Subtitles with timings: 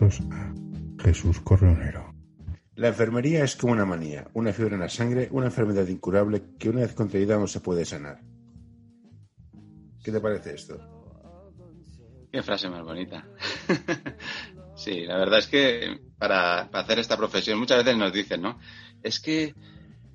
[0.00, 0.52] nosotros a
[1.02, 2.14] Jesús Correonero.
[2.74, 6.68] La enfermería es como una manía, una fiebre en la sangre, una enfermedad incurable que
[6.68, 8.20] una vez contraída no se puede sanar.
[10.04, 10.78] ¿Qué te parece esto?
[12.30, 13.26] Qué frase más bonita.
[14.76, 18.58] sí, la verdad es que para, hacer esta profesión muchas veces nos dicen, ¿no?
[19.02, 19.54] Es que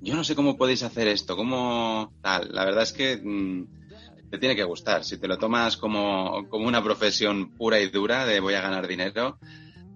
[0.00, 2.50] yo no sé cómo podéis hacer esto, cómo tal.
[2.52, 5.02] La verdad es que mm, te tiene que gustar.
[5.02, 8.86] Si te lo tomas como, como, una profesión pura y dura de voy a ganar
[8.86, 9.38] dinero,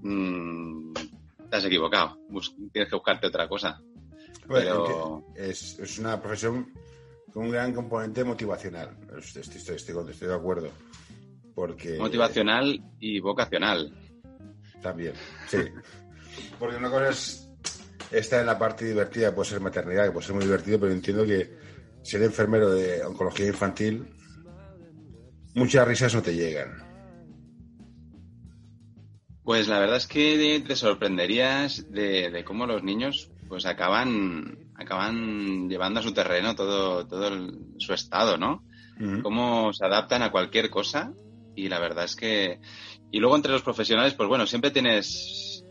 [0.06, 0.92] mmm,
[1.50, 2.18] te has equivocado.
[2.72, 3.80] tienes que buscarte otra cosa.
[4.48, 5.24] Pero...
[5.34, 6.72] Es, es, una profesión
[7.32, 8.96] con un gran componente motivacional.
[9.18, 10.70] Estoy, estoy, estoy, de acuerdo.
[11.54, 11.98] Porque...
[11.98, 13.92] Motivacional y vocacional.
[14.82, 15.14] También,
[15.48, 15.58] sí.
[16.58, 17.50] Porque una cosa es
[18.10, 21.24] estar en la parte divertida, puede ser maternidad, que puede ser muy divertido, pero entiendo
[21.24, 21.56] que
[22.02, 24.06] ser enfermero de oncología infantil,
[25.54, 26.85] muchas risas no te llegan.
[29.46, 36.00] Pues la verdad es que te sorprenderías de, cómo los niños pues acaban acaban llevando
[36.00, 37.30] a su terreno todo todo
[37.78, 38.64] su estado, ¿no?
[39.22, 41.12] Cómo se adaptan a cualquier cosa
[41.54, 42.58] y la verdad es que
[43.12, 45.64] y luego entre los profesionales pues bueno siempre tienes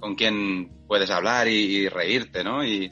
[0.00, 2.64] con quien puedes hablar y, reírte, ¿no?
[2.64, 2.90] Y,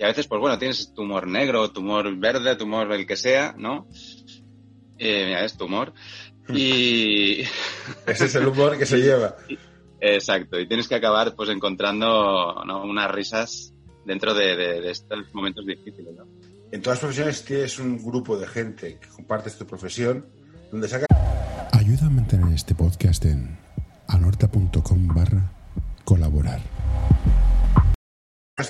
[0.00, 3.88] a veces pues bueno tienes tumor negro, tumor verde, tumor el que sea, ¿no?
[4.96, 5.92] Eh, mira, es tumor
[6.54, 7.42] y...
[8.06, 9.36] Ese es el humor que se lleva.
[10.00, 13.72] Exacto, y tienes que acabar pues encontrando unas risas
[14.04, 16.14] dentro de, estos momentos difíciles.
[16.72, 20.26] En todas las profesiones tienes un grupo de gente que compartes tu profesión,
[20.70, 21.06] donde saca...
[21.72, 23.58] Ayuda a mantener este podcast en
[24.08, 25.52] anorta.com barra
[26.04, 26.60] colaborar.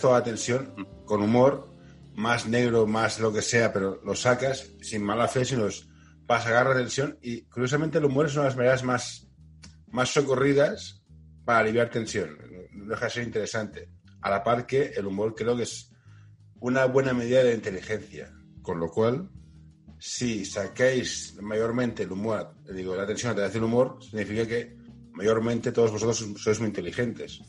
[0.01, 1.73] Toda la tensión con humor,
[2.15, 5.69] más negro, más lo que sea, pero lo sacas sin mala fe, sino
[6.33, 9.29] para sacar la tensión y curiosamente el humor es una de las maneras más,
[9.89, 11.05] más socorridas
[11.45, 12.39] para aliviar tensión.
[12.73, 13.91] Deja de ser interesante.
[14.23, 15.93] A la par que el humor creo que es
[16.59, 18.33] una buena medida de inteligencia.
[18.63, 19.29] Con lo cual,
[19.99, 24.75] si sacáis mayormente el humor, digo, la tensión a través del humor, significa que
[25.13, 27.43] mayormente todos vosotros sois muy inteligentes.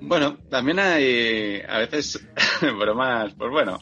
[0.00, 2.18] Bueno, también hay a veces
[2.62, 3.78] bromas, pues bueno,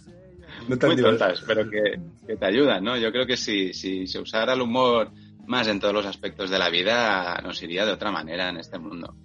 [0.68, 2.00] muy tontas, pero que,
[2.36, 2.96] te ayudan, ¿no?
[2.96, 5.10] Yo creo que si, si se usara el humor
[5.46, 8.78] más en todos los aspectos de la vida, nos iría de otra manera en este
[8.78, 9.16] mundo.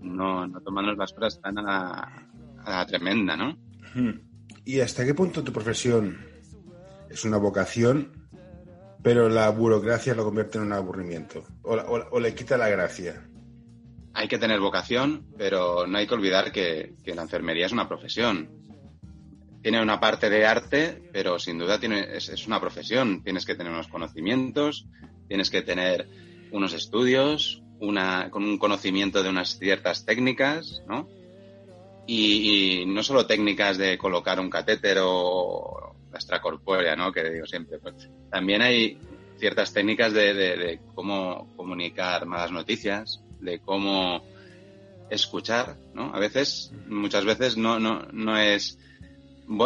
[0.00, 2.26] No, no tomarnos las cosas tan a
[2.64, 3.56] la, tremenda, ¿no?
[4.64, 6.18] ¿Y hasta qué punto tu profesión
[7.10, 8.28] es una vocación,
[9.02, 11.44] pero la burocracia lo convierte en un aburrimiento?
[11.62, 13.28] ¿O, o le quita la gracia?
[14.14, 17.88] Hay que tener vocación, pero no hay que olvidar que, que la enfermería es una
[17.88, 18.67] profesión
[19.68, 23.22] tiene una parte de arte, pero sin duda tiene, es, una profesión.
[23.22, 24.86] Tienes que tener unos conocimientos,
[25.28, 26.08] tienes que tener
[26.52, 31.06] unos estudios, una, con un conocimiento de unas ciertas técnicas, ¿no?
[32.06, 37.12] Y, no solo técnicas de colocar un catéter o la extracorpórea, ¿no?
[37.12, 37.78] Que digo siempre.
[37.78, 38.98] Pues, también hay
[39.36, 44.24] ciertas técnicas de, de, cómo comunicar malas noticias, de cómo
[45.10, 46.14] escuchar, ¿no?
[46.14, 48.78] A veces, muchas veces no, no, no es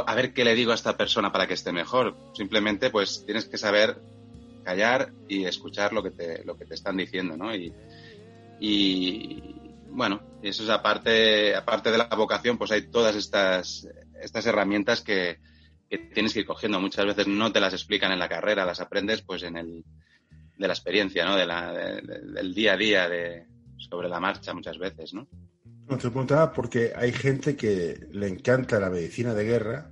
[0.06, 2.16] a ver qué le digo a esta persona para que esté mejor.
[2.34, 3.98] Simplemente, pues tienes que saber
[4.64, 7.54] callar y escuchar lo que te, lo que te están diciendo, ¿no?
[7.54, 7.72] Y,
[8.60, 9.54] y
[9.90, 13.88] bueno, eso es aparte, aparte de la vocación, pues hay todas estas,
[14.20, 15.38] estas herramientas que,
[15.90, 16.80] que tienes que ir cogiendo.
[16.80, 19.84] Muchas veces no te las explican en la carrera, las aprendes pues en el,
[20.56, 21.36] de la experiencia, ¿no?
[21.36, 23.46] De la, del día a día, de,
[23.78, 25.26] sobre la marcha muchas veces, ¿no?
[25.92, 29.90] No te preguntaba porque hay gente que le encanta la medicina de guerra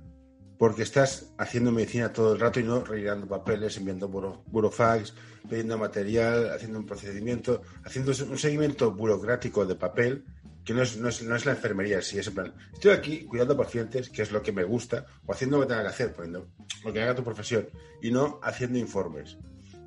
[0.57, 5.13] porque estás haciendo medicina todo el rato y no rellenando papeles, enviando burofax,
[5.47, 10.25] pidiendo material, haciendo un procedimiento, haciendo un seguimiento burocrático de papel
[10.65, 13.25] que no es, no es, no es la enfermería, sí, es en plan, estoy aquí
[13.25, 16.13] cuidando pacientes, que es lo que me gusta, o haciendo lo que tenga que hacer,
[16.13, 16.47] poniendo
[16.83, 17.69] lo que haga tu profesión,
[18.01, 19.37] y no haciendo informes.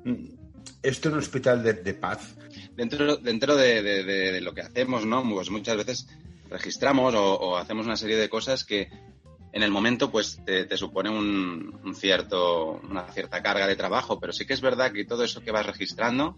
[0.05, 0.45] Mm,
[0.81, 2.35] esto en un hospital de, paz.
[2.75, 5.23] Dentro, dentro de, lo que hacemos, ¿no?
[5.29, 6.07] Pues muchas veces
[6.49, 8.89] registramos o, hacemos una serie de cosas que
[9.53, 14.45] en el momento pues te, supone un, cierto, una cierta carga de trabajo, pero sí
[14.45, 16.37] que es verdad que todo eso que vas registrando,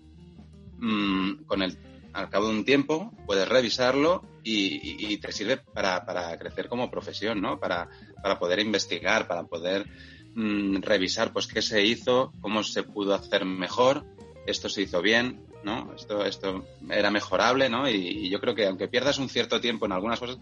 [0.77, 1.75] mm, con el,
[2.13, 7.41] al cabo de un tiempo puedes revisarlo y, te sirve para, para, crecer como profesión,
[7.41, 7.59] ¿no?
[7.59, 7.89] Para,
[8.21, 9.87] para poder investigar, para poder
[10.35, 14.05] mm, revisar pues qué se hizo, cómo se pudo hacer mejor
[14.47, 15.93] esto se hizo bien, ¿no?
[15.93, 17.87] Esto, esto era mejorable, ¿no?
[17.89, 20.37] Y, yo creo que aunque pierdas un cierto tiempo en algunas cosas,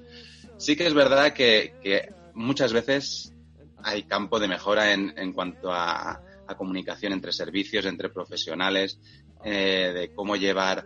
[0.58, 1.74] sí que es verdad que,
[2.34, 3.34] muchas veces
[3.84, 6.22] hay campo de mejora en, en cuanto a,
[6.58, 9.00] comunicación entre servicios, entre profesionales,
[9.44, 10.86] eh, de cómo llevar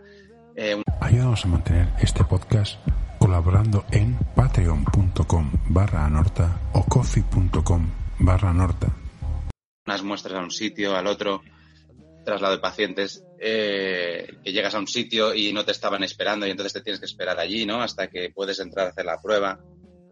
[0.56, 2.78] eh, un- Ayúdanos a mantener este podcast
[3.18, 7.90] colaborando en patreon.com barra anorta o coffee.com
[8.20, 8.88] barra anorta.
[9.86, 11.42] unas muestras a un sitio, al otro,
[12.22, 16.50] traslado de pacientes, eh, que llegas a un sitio y no te estaban esperando y
[16.50, 17.82] entonces te tienes que esperar allí, ¿no?
[17.82, 19.60] Hasta que puedes entrar a hacer la prueba.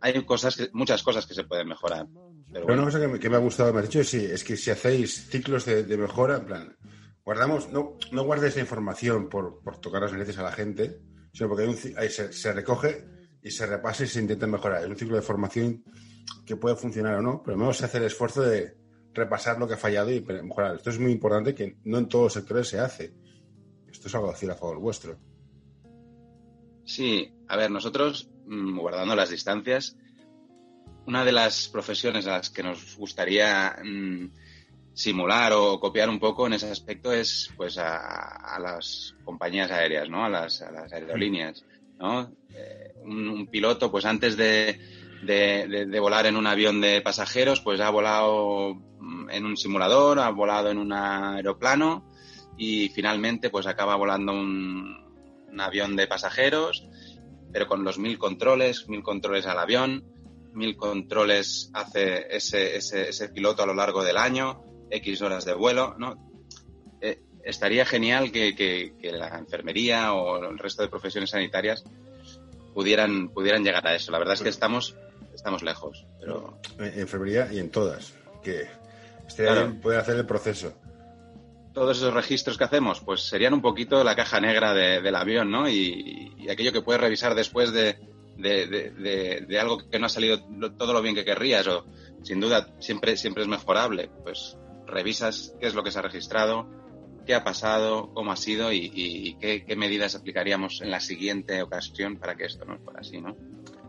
[0.01, 2.07] Hay cosas, que- muchas cosas que se pueden mejorar.
[2.51, 4.09] Pero Pero bueno, una cosa que me, que me ha gustado, me has dicho, es,
[4.09, 6.77] si- es que si hacéis ciclos de, de mejora, en plan,
[7.25, 10.99] guardamos, no, no guardes la información por, por tocar las narices a la gente,
[11.33, 13.05] sino porque hay un, ahí se, se recoge
[13.43, 14.83] y se repasa y se intenta mejorar.
[14.83, 15.85] Es un ciclo de formación
[16.47, 18.75] que puede funcionar o no, pero al menos se hace el esfuerzo de
[19.15, 20.77] repasar lo que ha fallado y mejorar.
[20.77, 23.13] Esto es muy importante que no en todos los sectores se hace.
[23.91, 25.19] Esto es algo a decir a favor vuestro.
[26.85, 29.97] Sí, a ver, nosotros, mm, guardando las distancias,
[31.07, 34.31] una de las profesiones a las que nos gustaría mm,
[34.95, 37.97] simular o copiar un poco en ese aspecto es pues a,
[38.55, 40.25] a las compañías aéreas, ¿no?
[40.25, 41.65] A las, a las aerolíneas,
[41.99, 42.33] ¿no?
[42.55, 44.79] Eh, un, un piloto, pues antes de,
[45.23, 48.77] de- volar en un avión de pasajeros, pues ha volado
[49.31, 52.05] en un simulador, ha volado en un aeroplano
[52.57, 54.97] y finalmente pues acaba volando un,
[55.51, 56.87] un avión de pasajeros,
[57.53, 60.05] pero con los mil controles, mil controles al avión,
[60.53, 65.55] mil controles hace ese, ese, ese piloto a lo largo del año, X horas de
[65.55, 66.17] vuelo, ¿no?
[67.01, 71.85] Eh, estaría genial que, que- que la enfermería o el resto de profesiones sanitarias
[72.75, 74.11] pudieran, pudieran llegar a eso.
[74.13, 74.97] La verdad es que estamos,
[75.35, 78.15] estamos lejos, pero En enfermería y en todas.
[78.43, 78.67] Que
[79.29, 79.81] esté Claro.
[79.81, 80.75] poder hacer el proceso.
[81.75, 85.49] todos esos registros que hacemos, pues serían un poquito la caja negra de- del avión,
[85.49, 85.69] ¿no?
[85.69, 88.01] Y, y aquello que puedes revisar después de,
[88.37, 88.67] de,
[89.47, 90.41] de- algo que no ha salido
[90.77, 91.85] todo lo bien que querrías, o
[92.25, 94.11] sin duda siempre, siempre es mejorable.
[94.25, 96.67] Pues revisas qué es lo que se ha registrado,
[97.27, 100.99] qué ha pasado, cómo ha sido y, y- y qué, qué medidas aplicaríamos en la
[100.99, 103.37] siguiente ocasión para que esto no fuera así, ¿no?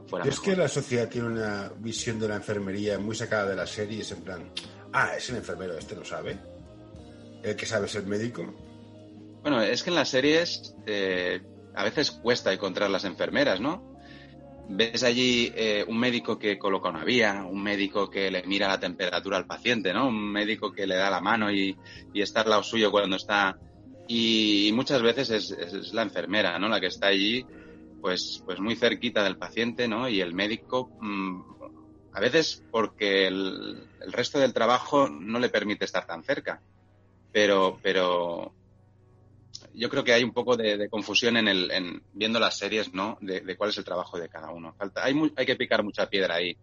[0.10, 0.46] Fuera ¿Es mejor.
[0.46, 4.12] que la sociedad tiene una visión de la enfermería muy sacada de las series?
[4.12, 4.52] En plan,
[4.94, 6.38] ah, es el enfermero, este lo sabe.
[7.44, 8.54] El que sabe es el médico.
[9.42, 11.42] Bueno, es que en las series eh,
[11.76, 13.88] a veces cuesta encontrar las enfermeras, ¿no?
[14.72, 18.80] Ves allí eh, un médico que coloca una vía, un médico que le mira la
[18.80, 20.10] temperatura al paciente, ¿no?
[20.10, 21.76] Un médico que le da la mano y,
[22.14, 23.58] y está al lado suyo cuando está...
[24.08, 26.68] Y, muchas veces es, es- es la enfermera, ¿no?
[26.68, 27.46] La que está allí,
[28.02, 30.08] pues, pues muy cerquita del paciente, ¿no?
[30.10, 31.42] Y el médico, mm,
[32.14, 36.62] a veces porque el, el resto del trabajo no le permite estar tan cerca.
[37.32, 38.54] Pero, pero
[39.74, 42.94] yo creo que hay un poco de, de confusión en el, en viendo las series,
[42.94, 43.18] ¿no?
[43.22, 44.74] De, de cuál es el trabajo de cada uno.
[44.78, 46.58] Falta, hay, hay que picar mucha piedra ahí.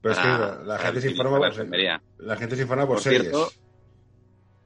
[0.00, 2.02] Pero es que la, la gente se informa la por, enfermería.
[2.18, 3.22] la gente se informa por, Por series.
[3.22, 3.50] cierto,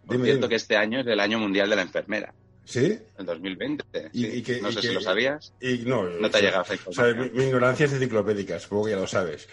[0.06, 0.48] Por Dime, cierto dime.
[0.48, 2.34] que este año es el año mundial de la enfermera,
[2.68, 2.98] ¿Sí?
[3.18, 4.10] el 2020.
[4.12, 4.30] Y- sí.
[4.38, 5.54] y que- no y sé que- si lo sabías.
[5.60, 8.90] Y no, No te ha llegado o sea, mi, mi ignorancia es enciclopédica, supongo que
[8.90, 9.48] ya lo sabes.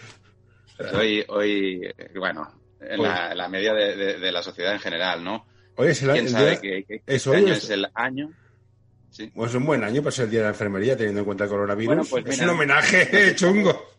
[0.92, 2.46] Hoy, hoy, eh, bueno,
[2.80, 5.46] en la, en la media de, de- de la sociedad en general, ¿no?
[5.76, 7.70] Hoy es el, ¿Quién el sabe día- que, que ¿es este hoy año es- es
[7.70, 8.30] el año?
[9.10, 9.32] Sí.
[9.34, 11.44] pues es un buen año para ser el día de la enfermería, teniendo en cuenta
[11.44, 11.86] el coronavirus.
[11.86, 12.44] Bueno, pues es mira.
[12.52, 13.96] un homenaje chungo.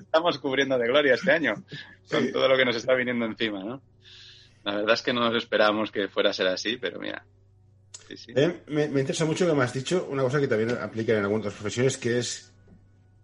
[0.00, 1.54] estamos cubriendo de gloria este año,
[2.10, 2.32] con Sí.
[2.32, 3.82] todo lo que nos está viniendo encima, ¿no?
[4.64, 7.22] La verdad es que no nos esperábamos que fuera a ser así, pero mira.
[8.08, 8.32] Sí, sí.
[8.36, 11.24] Eh, me, me interesa mucho que me has dicho una cosa que también aplica en
[11.24, 12.52] algunas profesiones, que es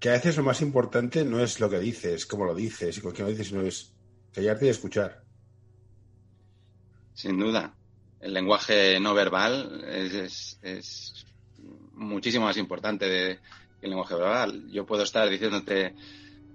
[0.01, 3.01] que a veces lo más importante no es lo que dices, cómo lo dices y
[3.01, 3.93] con quién lo dices, sino es
[4.33, 5.23] callarte y escuchar.
[7.15, 7.75] Sin duda.
[8.21, 11.27] El lenguaje no verbal es, es- es
[11.93, 13.37] muchísimo más importante de,
[13.81, 14.69] que el lenguaje verbal.
[14.71, 15.95] Yo puedo estar diciéndote,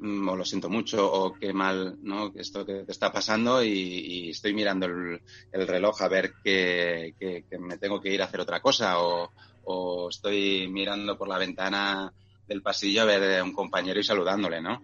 [0.01, 2.31] o lo siento mucho, o qué mal, ¿no?
[2.35, 7.13] Esto que te está pasando y, estoy mirando el, el reloj a ver que,
[7.59, 12.13] me tengo que ir a hacer otra cosa, o, estoy mirando por la ventana
[12.47, 14.81] del pasillo a ver a un compañero y saludándole, ¿no?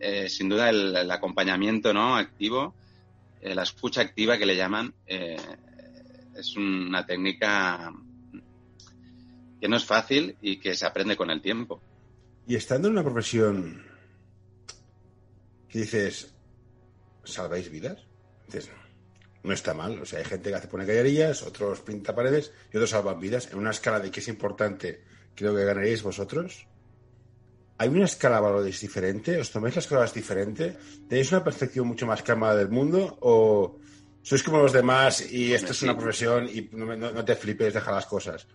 [0.00, 2.16] Eh, sin duda el, el acompañamiento, ¿no?
[2.16, 2.74] Activo
[3.42, 5.36] eh, la escucha activa que le llaman eh,
[6.36, 7.92] es una técnica
[9.60, 11.82] que no es fácil y que se aprende con el tiempo.
[12.46, 13.82] Y estando en una profesión
[15.72, 16.34] que dices,
[17.24, 17.98] ¿salváis vidas?
[18.46, 18.68] Dices,
[19.42, 19.98] no está mal.
[20.00, 23.48] O sea, hay gente que hace pone callarillas, otros pinta paredes y otros salvan vidas.
[23.50, 25.02] En una escala de que es importante,
[25.34, 26.66] creo que ganaréis vosotros.
[27.78, 29.40] ¿Hay una escala de valores diferente?
[29.40, 30.76] ¿Os tomáis las cosas diferente?
[31.08, 33.16] ¿Tenéis una percepción mucho más calmada del mundo?
[33.22, 33.78] ¿O
[34.22, 37.74] sois como los demás y esto es una profesión y no, no- no te flipes,
[37.74, 38.46] deja las cosas?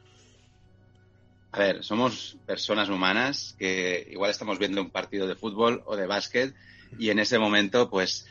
[1.51, 6.05] A ver, somos personas humanas que igual estamos viendo un partido de fútbol o de
[6.05, 6.53] básquet
[6.97, 8.25] y en ese momento pues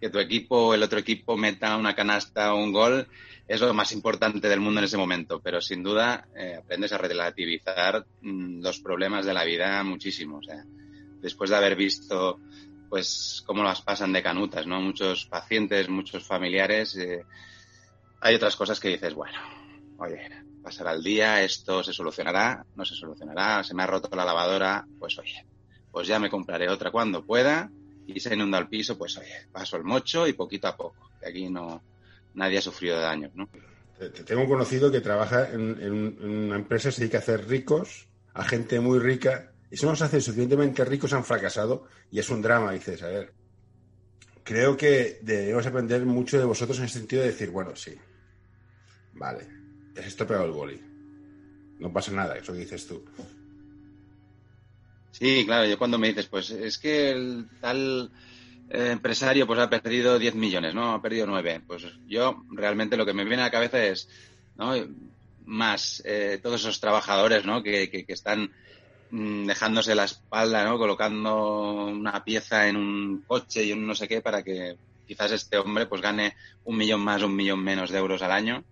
[0.00, 3.08] que tu equipo, el otro equipo meta una canasta o un gol,
[3.48, 6.98] es lo más importante del mundo en ese momento, pero sin duda eh, aprendes a
[6.98, 10.38] relativizar mm, los problemas de la vida muchísimo.
[10.38, 10.64] O sea,
[11.20, 12.40] después de haber visto
[12.88, 14.80] pues cómo las pasan de canutas, ¿no?
[14.80, 17.24] Muchos pacientes, muchos familiares, eh,
[18.20, 19.38] hay otras cosas que dices, bueno,
[19.98, 20.20] oye,
[20.62, 24.86] pasará el día, esto se solucionará, no se solucionará, se me ha roto la lavadora,
[24.98, 25.44] pues oye,
[25.90, 27.70] pues ya me compraré otra cuando pueda
[28.06, 31.26] y se inunda el piso, pues oye, paso el mocho y poquito a poco, que
[31.26, 31.82] aquí no
[32.34, 33.48] nadie ha sufrido daños, ¿no?
[34.26, 38.98] Tengo conocido que trabaja en, una empresa, se dedica a hacer ricos a gente muy
[38.98, 43.02] rica y si no los hace suficientemente ricos han fracasado y es un drama, dices,
[43.02, 43.32] a ver.
[44.44, 47.96] Creo que debemos aprender mucho de vosotros en el sentido de decir, bueno, sí,
[49.14, 49.48] vale,
[49.96, 50.80] es estropeado el boli.
[51.78, 53.04] No pasa nada, eso que dices tú.
[55.18, 58.10] Sí, claro, yo cuando me dices, pues es que el tal
[58.68, 60.92] eh, empresario pues ha perdido 10 millones, ¿no?
[60.92, 61.62] Ha perdido 9.
[61.66, 64.10] Pues yo realmente lo que me viene a la cabeza es,
[64.56, 64.74] ¿no?
[65.46, 67.62] Más eh, todos esos trabajadores, ¿no?
[67.62, 68.52] Que, que, están
[69.10, 70.76] mm, dejándose la espalda, ¿no?
[70.76, 75.56] Colocando una pieza en un coche y un no sé qué para que quizás este
[75.56, 78.64] hombre pues gane un millón más, un millón menos de euros al año,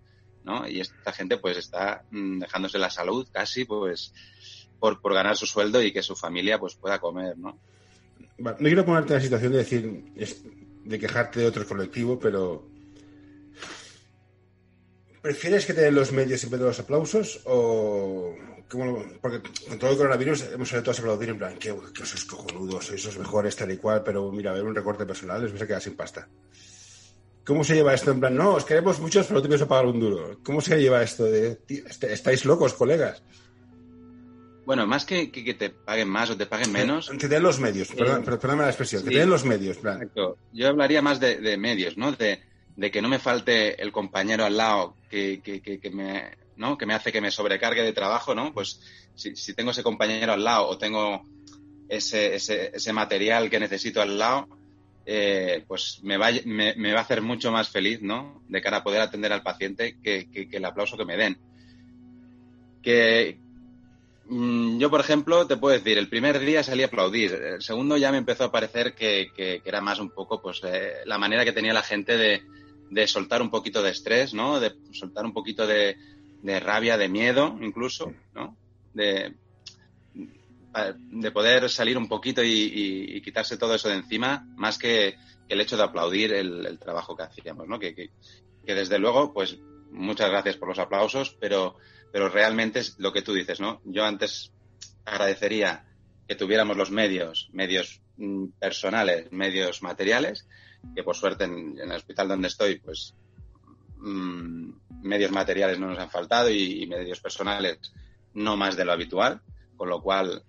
[0.43, 0.67] ¿no?
[0.67, 4.13] Y esta gente pues está mm, dejándose la salud casi pues
[4.79, 7.57] por, por ganar su sueldo y que su familia pues pueda comer, ¿no?
[8.37, 10.03] no quiero ponerte en la situación de decir,
[10.83, 12.67] de quejarte de otro colectivo, pero
[15.21, 17.41] ¿prefieres que te den los medios vez de los aplausos?
[17.45, 18.35] O
[19.21, 22.25] porque con todo el coronavirus hemos salido todos a aplaudir en plan, que, que sois
[22.25, 25.51] cojonudos, sois los mejores, tal y cual, pero mira, a ver un recorte personal, les
[25.51, 26.27] vais a quedar sin pasta.
[27.45, 28.09] ¿Cómo se lleva esto?
[28.09, 30.39] En plan, no, os queremos muchos, pero no te pienso pagar un duro.
[30.43, 31.61] ¿Cómo se lleva esto de,
[32.09, 33.21] estáis locos, colegas?
[34.65, 37.09] Bueno, más que, que, te paguen más o te paguen menos.
[37.09, 39.77] Que te den los medios, perdón, perdóname la expresión, que te den los medios.
[39.77, 40.37] Exacto.
[40.53, 42.11] Yo hablaría más de, medios, ¿no?
[42.11, 42.41] De,
[42.75, 46.77] de, que no me falte el compañero al lado que, que, que, me, ¿no?
[46.77, 48.53] que me hace que me sobrecargue de trabajo, ¿no?
[48.53, 48.81] Pues
[49.13, 51.23] si, si tengo ese compañero al lado o tengo
[51.89, 54.47] ese, ese, ese material que necesito al lado,
[55.05, 58.41] eh, pues me va, me, me, va a hacer mucho más feliz, ¿no?
[58.47, 61.37] De cara a poder atender al paciente que, el aplauso que me den.
[62.81, 63.39] Que,
[64.27, 67.33] yo, por ejemplo, te puedo decir, el primer día salí a aplaudir.
[67.33, 71.17] El segundo ya me empezó a parecer que, era más un poco pues eh, la
[71.17, 74.59] manera que tenía la gente de, soltar un poquito de estrés, ¿no?
[74.59, 75.95] De soltar un poquito de,
[76.43, 78.57] rabia, de miedo, incluso, ¿no?
[78.93, 79.35] De,
[80.13, 85.15] de poder salir un poquito y, quitarse todo eso de encima, más que,
[85.47, 87.79] el hecho de aplaudir el, trabajo que hacíamos, ¿no?
[87.79, 88.09] Que, que,
[88.65, 89.59] desde luego, pues
[89.91, 91.75] muchas gracias por los aplausos, pero
[92.15, 93.81] pero realmente es lo que tú dices, ¿no?
[93.83, 94.53] Yo antes
[95.03, 95.83] agradecería
[96.25, 100.47] que tuviéramos los medios, medios mm, personales, medios materiales,
[100.95, 103.15] que por suerte en, el hospital donde estoy, pues
[103.97, 104.69] mm,
[105.01, 107.79] medios materiales no nos han faltado y, medios personales
[108.33, 109.41] no más de lo habitual,
[109.75, 110.41] con lo cual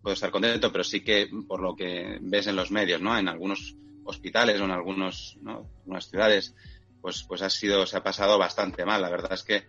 [0.00, 3.18] puedo estar contento, pero sí que por lo que ves en los medios, ¿no?
[3.18, 5.68] En algunos hospitales o en algunos, ¿no?
[5.80, 6.54] algunas ciudades,
[7.00, 9.02] pues, pues ha sido, se ha pasado bastante mal.
[9.02, 9.66] La verdad es que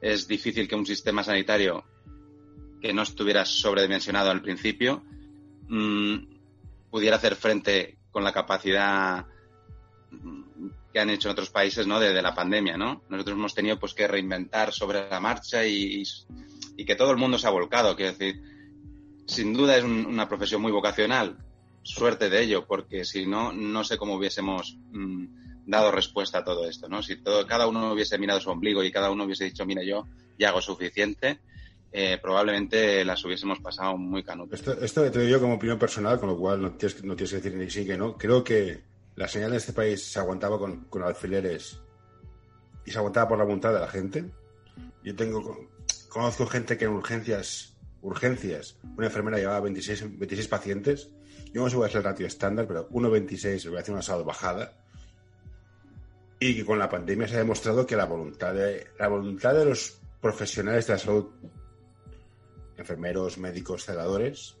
[0.00, 1.84] es difícil que un sistema sanitario
[2.80, 5.04] que no estuviera sobredimensionado al principio
[5.68, 6.16] mm,
[6.90, 9.26] pudiera hacer frente con la capacidad
[10.92, 12.00] que han hecho en otros países ¿no?
[12.00, 12.76] de, la pandemia.
[12.76, 13.02] ¿no?
[13.08, 16.02] Nosotros hemos tenido pues, que reinventar sobre la marcha y,
[16.84, 17.94] que todo el mundo se ha volcado.
[17.94, 18.42] Quiero decir,
[19.26, 21.38] sin duda es una profesión muy vocacional.
[21.82, 26.68] Suerte de ello, porque si no, no sé cómo hubiésemos mm, dado respuesta a todo
[26.68, 27.02] esto, ¿no?
[27.02, 30.06] Si todo, cada uno hubiese mirado su ombligo y cada uno hubiese dicho, mira, yo
[30.38, 31.40] ya hago suficiente,
[31.92, 34.60] eh, probablemente las hubiésemos pasado muy canutas.
[34.60, 37.30] Esto, esto te digo yo como opinión personal, con lo cual no tienes, no tienes
[37.30, 38.16] que decir ni sí que no.
[38.16, 38.82] Creo que
[39.16, 41.80] la señal de este país se aguantaba con, con alfileres
[42.86, 44.24] y se aguantaba por la voluntad de la gente.
[45.02, 45.68] Yo tengo,
[46.08, 51.10] conozco gente que en urgencias, urgencias, una enfermera llevaba 26, 26 pacientes.
[51.52, 54.80] Yo no sé cuál es el ratio estándar, pero 1,26 voy a hacer una bajada
[56.40, 59.66] y que con la pandemia se ha demostrado que la voluntad de, la voluntad de
[59.66, 61.26] los profesionales de la salud,
[62.78, 64.56] enfermeros, médicos, celadores,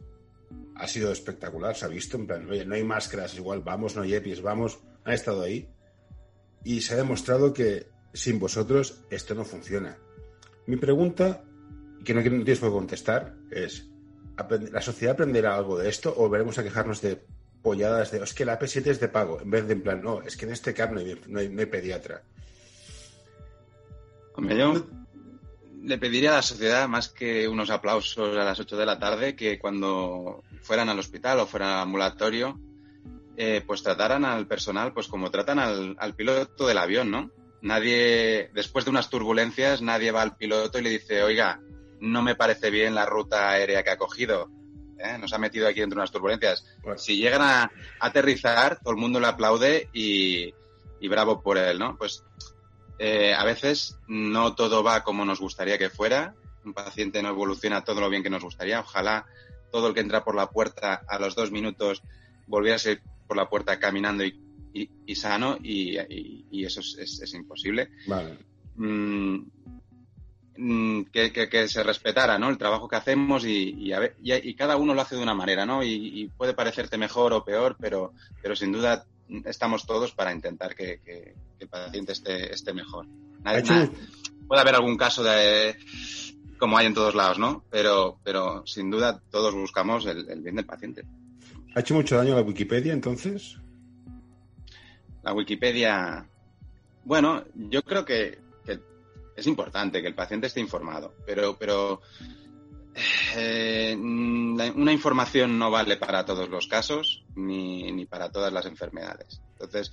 [0.76, 1.74] ha sido espectacular.
[1.74, 4.78] Se ha visto, en plan, oye, no hay máscaras, igual vamos, no hay EPIs, vamos,
[5.04, 5.70] han estado ahí.
[6.64, 9.96] Y se ha demostrado que sin vosotros esto no funciona.
[10.66, 11.44] Mi pregunta,
[12.04, 13.88] que no, tienes por contestar, es:
[14.70, 17.24] ¿la sociedad aprenderá algo de esto o veremos a quejarnos de
[17.62, 20.22] polladas de, es que la P7 es de pago, en vez de en plan, no,
[20.22, 22.22] es que en este CAP no hay, no pediatra.
[24.34, 24.86] Hombre, yo
[25.82, 29.36] le pediría a la sociedad más que unos aplausos a las 8 de la tarde,
[29.36, 32.58] que cuando fueran al hospital o fueran al ambulatorio,
[33.36, 37.30] eh, pues trataran al personal pues como tratan al, al, piloto del avión, ¿no?
[37.62, 41.60] Nadie, después de unas turbulencias, nadie va al piloto y le dice, oiga,
[42.00, 44.50] no me parece bien la ruta aérea que ha cogido.
[45.02, 45.18] ¿Eh?
[45.18, 46.64] Nos ha metido aquí dentro de unas turbulencias.
[46.82, 46.98] Bueno.
[46.98, 50.52] Si llegan a, aterrizar, todo el mundo le aplaude y,
[51.00, 51.96] y bravo por él, ¿no?
[51.96, 52.24] Pues
[52.98, 56.34] eh, a veces no todo va como nos gustaría que fuera.
[56.64, 58.80] Un paciente no evoluciona todo lo bien que nos gustaría.
[58.80, 59.26] Ojalá
[59.72, 62.02] todo el que entra por la puerta a los dos minutos
[62.46, 64.38] volviera a ser por la puerta caminando y,
[64.74, 65.96] y, y sano y,
[66.50, 67.90] y, eso es, es, es imposible.
[68.06, 68.38] Vale.
[68.76, 69.44] Mm,
[70.54, 72.48] que, que, que, se respetara ¿no?
[72.48, 75.82] el trabajo que hacemos y, ver, y, cada uno lo hace de una manera, ¿no?
[75.82, 79.06] Y, puede parecerte mejor o peor, pero, pero sin duda
[79.44, 83.06] estamos todos para intentar que, que el paciente esté, esté mejor.
[83.42, 83.90] Nadie, nada,
[84.46, 85.76] puede haber algún caso de
[86.58, 87.64] como hay en todos lados, ¿no?
[87.70, 91.04] Pero, pero sin duda todos buscamos el, el bien del paciente.
[91.74, 93.56] ¿Ha hecho mucho daño la Wikipedia entonces?
[95.22, 96.26] La Wikipedia,
[97.04, 98.80] bueno, yo creo que, que
[99.36, 102.00] es importante que el paciente esté informado, pero, pero
[103.36, 109.40] eh, una información no vale para todos los casos ni, ni para todas las enfermedades.
[109.52, 109.92] Entonces,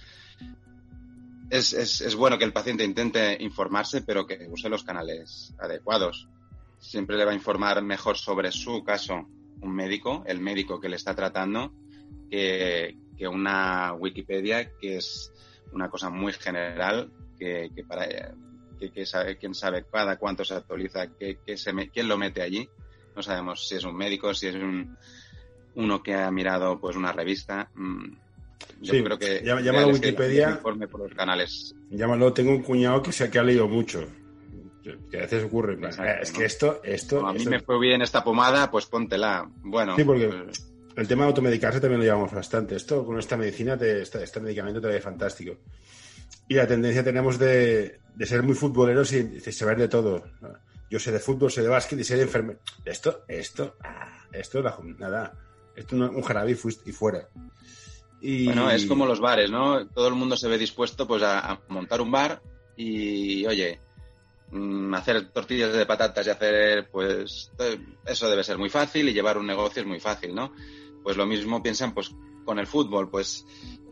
[1.50, 6.28] es, es, es, bueno que el paciente intente informarse, pero que use los canales adecuados.
[6.80, 9.28] Siempre le va a informar mejor sobre su caso
[9.62, 11.74] un médico, el médico que le está tratando,
[12.30, 15.32] que, que una Wikipedia que es
[15.72, 18.08] una cosa muy general que, que para
[18.78, 22.18] que, que, sabe quién sabe cada cuánto se actualiza, que, que se me, quién lo
[22.18, 22.70] mete allí.
[23.16, 24.96] No sabemos si es un médico, si es un,
[25.78, 27.70] uno que ha mirado pues una revista.
[28.82, 30.52] Yo sí, creo que a Wikipedia.
[30.52, 31.76] Informe por los canales.
[31.90, 34.06] Llámalo, tengo un cuñado que se que ha leído mucho.
[35.12, 35.74] Que a veces ocurre.
[35.74, 36.40] Exacto, es ¿no?
[36.40, 37.22] que esto, esto.
[37.22, 37.50] No, a mí esto...
[37.50, 39.50] me fue bien esta pomada, pues póntela.
[39.62, 39.96] Bueno.
[39.96, 40.66] Sí, porque pues...
[40.96, 42.76] el tema de automedicarse también lo llevamos bastante.
[42.76, 45.58] Esto con esta medicina, te, este, este medicamento te ve fantástico.
[46.48, 50.24] Y la tendencia tenemos de, de ser muy futboleros y de saber de todo.
[50.90, 52.60] Yo sé de fútbol, sé de básquet y sé de enfermedad.
[52.86, 55.34] Esto, esto, ah, esto, la, nada.
[55.76, 57.28] Esto un jarabe y, y fuera.
[58.22, 58.46] Y...
[58.46, 59.86] Bueno, es como los bares, ¿no?
[59.90, 62.42] Todo el mundo se ve dispuesto pues a, a montar un bar
[62.76, 63.80] y, oye,
[64.52, 67.52] mmm, hacer tortillas de patatas y hacer, pues,
[68.06, 70.54] eso debe ser muy fácil y llevar un negocio es muy fácil, ¿no?
[71.04, 72.12] Pues lo mismo piensan, pues,
[72.46, 73.46] con el fútbol, pues,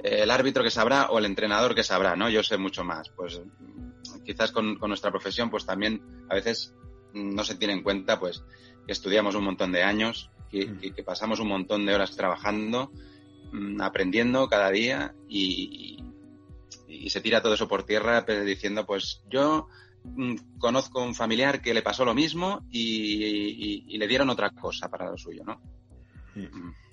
[0.06, 2.30] el árbitro que sabrá o el entrenador que sabrá, ¿no?
[2.30, 3.10] Yo sé mucho más.
[3.10, 3.42] Pues,
[4.24, 6.74] quizás con, con nuestra profesión, pues también a veces
[7.14, 8.44] no se tiene en cuenta, pues,
[8.86, 12.92] que estudiamos un montón de años, que, que, que pasamos un montón de horas trabajando,
[13.80, 16.04] aprendiendo cada día y,
[16.88, 19.68] y, se tira todo eso por tierra diciendo, pues yo
[20.60, 25.18] conozco un familiar que le pasó lo mismo y le dieron otra cosa para lo
[25.18, 25.62] suyo, ¿no?
[26.36, 26.85] Mm.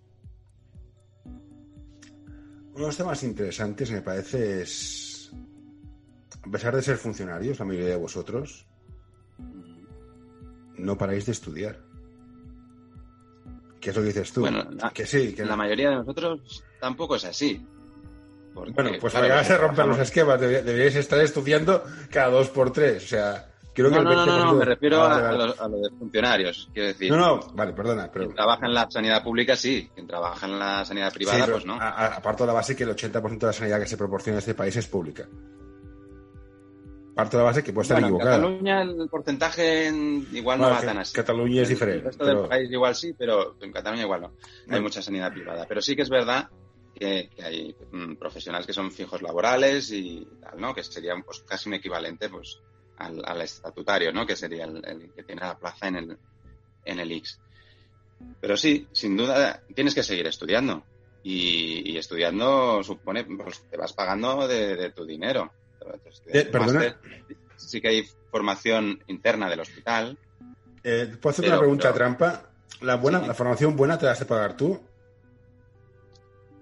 [2.72, 5.30] Uno de los temas interesantes me parece es,
[6.42, 8.66] a pesar de ser funcionarios, la mayoría de vosotros,
[10.78, 11.78] no paráis de estudiar.
[13.80, 14.40] ¿Qué es lo que dices tú?
[14.40, 15.34] Bueno, la, que sí.
[15.34, 17.66] Que la mayoría de nosotros tampoco es así.
[18.54, 20.40] Porque, bueno, pues claro, acabas de romper los esquemas.
[20.40, 23.04] Deberíais estar estudiando cada dos por tres.
[23.04, 25.68] O sea, creo no, que no, no, no, me refiero ah, a, a, los, a,
[25.68, 26.68] los, funcionarios.
[26.72, 27.10] Quiero decir.
[27.10, 28.10] No, no, vale, perdona.
[28.12, 28.26] Pero...
[28.26, 29.90] Quien trabaja en la sanidad pública, sí.
[29.94, 31.78] Quien trabaja en la sanidad privada, sí, pues no.
[31.80, 34.54] Aparte de la base que el 80% de la sanidad que se proporciona en este
[34.54, 35.28] país es pública.
[37.14, 38.36] Parte de la base que puede estar bueno, equivocada.
[38.36, 39.92] En Cataluña el porcentaje
[40.32, 41.14] igual no va tan así.
[41.14, 42.00] Cataluña es diferente.
[42.00, 42.40] En el resto pero...
[42.40, 44.32] del país igual sí, pero en Cataluña igual no.
[44.66, 45.66] No hay mucha sanidad privada.
[45.68, 46.48] Pero sí que es verdad
[46.94, 50.74] que, que hay mm, profesionales que son fijos laborales y tal, ¿no?
[50.74, 52.62] Que serían pues casi un equivalente pues
[53.02, 54.26] al, al estatutario, ¿no?
[54.26, 56.18] Que sería el, el, que tiene la plaza en el,
[56.84, 57.38] en el IX.
[58.40, 60.84] Pero sí, sin duda tienes que seguir estudiando.
[61.24, 65.52] Y, y estudiando supone, pues te vas pagando de, de tu dinero.
[66.26, 66.96] Eh, perdona.
[67.56, 70.18] Sí que hay formación interna del hospital.
[70.82, 72.50] Eh, ¿Puedo hacer una pregunta pero, trampa?
[72.80, 73.26] ¿La, buena, sí.
[73.28, 74.80] ¿La formación buena te la has de pagar tú?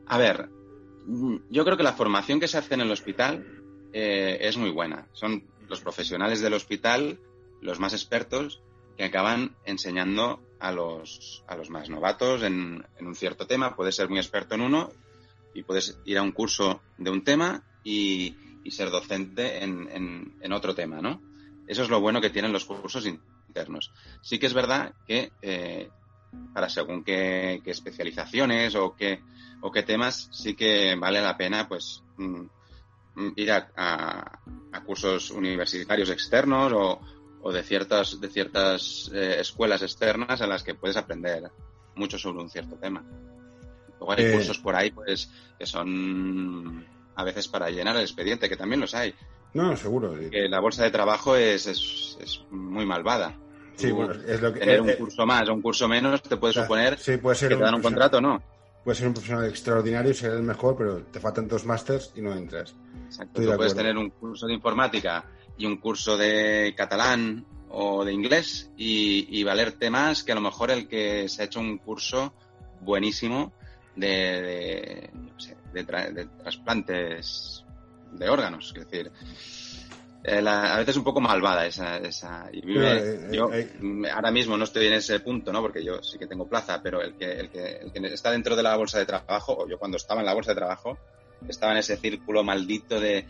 [0.07, 0.49] A ver,
[1.49, 3.47] yo creo que la formación que se hace en el hospital
[3.93, 5.07] eh, es muy buena.
[5.13, 7.19] Son los profesionales del hospital,
[7.63, 8.61] los más expertos,
[8.99, 13.75] que acaban enseñando a los, a los más novatos en, un cierto tema.
[13.77, 14.91] Puedes ser muy experto en uno
[15.55, 18.37] y puedes ir a un curso de un tema y,
[18.71, 21.21] ser docente en, en, en, otro tema, ¿no?
[21.67, 23.91] Eso es lo bueno que tienen los cursos internos.
[24.23, 25.91] Sí que es verdad que eh,
[26.55, 29.23] para según qué, qué, especializaciones o qué,
[29.61, 32.45] o qué temas, sí que vale la pena, pues, mm,
[33.37, 34.39] ir a, a,
[34.73, 37.01] a, cursos universitarios externos o,
[37.43, 41.51] o de ciertas, de ciertas eh, escuelas externas en las que puedes aprender
[41.95, 43.05] mucho sobre un cierto tema.
[43.99, 44.33] Luego hay Eh.
[44.33, 48.95] cursos por ahí, pues, que son a veces para llenar el expediente, que también los
[48.95, 49.15] hay.
[49.53, 50.15] No, seguro.
[50.31, 53.37] Que la bolsa de trabajo es, es, es muy malvada.
[53.77, 54.61] Sí, Tú bueno, es lo que.
[54.61, 57.49] tener eh, un curso más o un curso menos te puede suponer sí, puede ser
[57.51, 58.43] que te dan un contrato, ¿no?
[58.85, 62.33] Puede ser un profesional extraordinario, ser el mejor, pero te faltan dos másters y no
[62.35, 62.75] entras.
[63.11, 63.33] Exacto.
[63.35, 65.25] Tú de puedes tener un curso de informática
[65.59, 70.41] y un curso de catalán o de inglés y, y valerte más que a lo
[70.41, 72.33] mejor el que se ha hecho un curso
[72.81, 73.53] buenísimo
[73.95, 77.65] de, de, no sé, de tra- de trasplantes
[78.13, 78.73] de órganos.
[78.77, 79.13] Es decir,
[80.25, 81.99] eh, la- a veces es un poco malvada esa...
[81.99, 85.61] esa y vive- eh, yo eh, mm, ahora mismo no estoy en ese punto, ¿no?
[85.63, 88.57] Porque yo sí que tengo plaza, pero el que, el que, el que está dentro
[88.57, 90.99] de la bolsa de trabajo, o yo cuando estaba en la bolsa de trabajo,
[91.49, 93.27] estaba en ese círculo maldito de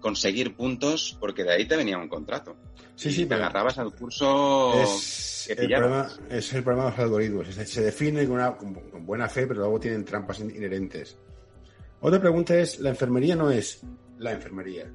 [0.00, 2.56] conseguir puntos porque de ahí te venía un contrato.
[2.94, 6.84] Sí, Y sí, te pero agarrabas al curso es que el, problema, es el problema
[6.86, 7.48] de los algoritmos.
[7.48, 11.16] Se define con, una, con- con buena fe, pero luego tienen trampas in- inherentes.
[12.00, 13.80] Otra pregunta es, la enfermería no es
[14.18, 14.90] la enfermería.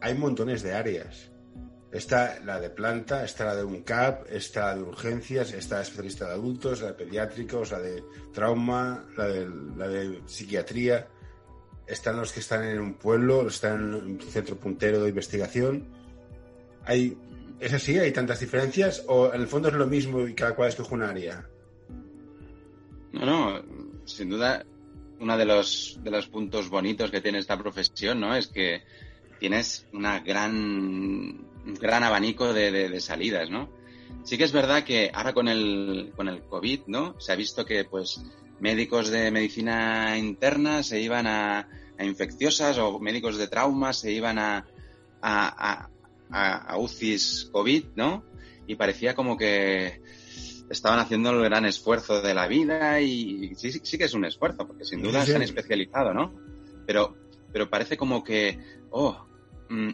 [0.00, 1.30] Hay montones de áreas.
[1.92, 5.82] Está la de planta, está la de un CAP, está la de urgencias, está la
[5.82, 11.08] especialista de adultos, la de pediátricos, la de trauma, la de, la de psiquiatría.
[11.86, 15.88] Están los que están en un pueblo, están en un centro puntero de investigación.
[16.84, 17.18] Hay,
[17.60, 17.98] ¿Es así?
[17.98, 19.04] ¿Hay tantas diferencias?
[19.06, 21.46] ¿O en el fondo es lo mismo y cada cual escoge un área?
[23.12, 23.62] No, no,
[24.06, 24.64] sin duda,
[25.18, 28.34] uno de los, de los puntos bonitos que tiene esta profesión, ¿no?
[28.34, 28.82] Es que
[29.38, 33.68] tienes una gran, un gran abanico de, de- de salidas, ¿no?
[34.24, 37.18] Sí que es verdad que ahora con el, con el COVID, ¿no?
[37.20, 38.20] Se ha visto que, pues,
[38.60, 41.68] médicos de medicina interna se iban a,
[41.98, 44.66] a infecciosas o médicos de trauma se iban a,
[45.22, 45.88] a,
[46.30, 48.24] a, UCIs COVID, ¿no?
[48.66, 50.00] Y parecía como que
[50.70, 54.24] estaban haciendo el gran esfuerzo de la vida y sí, sí, sí que es un
[54.24, 55.30] esfuerzo, porque sin duda Sí, sí.
[55.32, 56.34] se han especializado, ¿no?
[56.86, 57.16] Pero,
[57.52, 58.58] pero parece como que,
[58.90, 59.26] oh,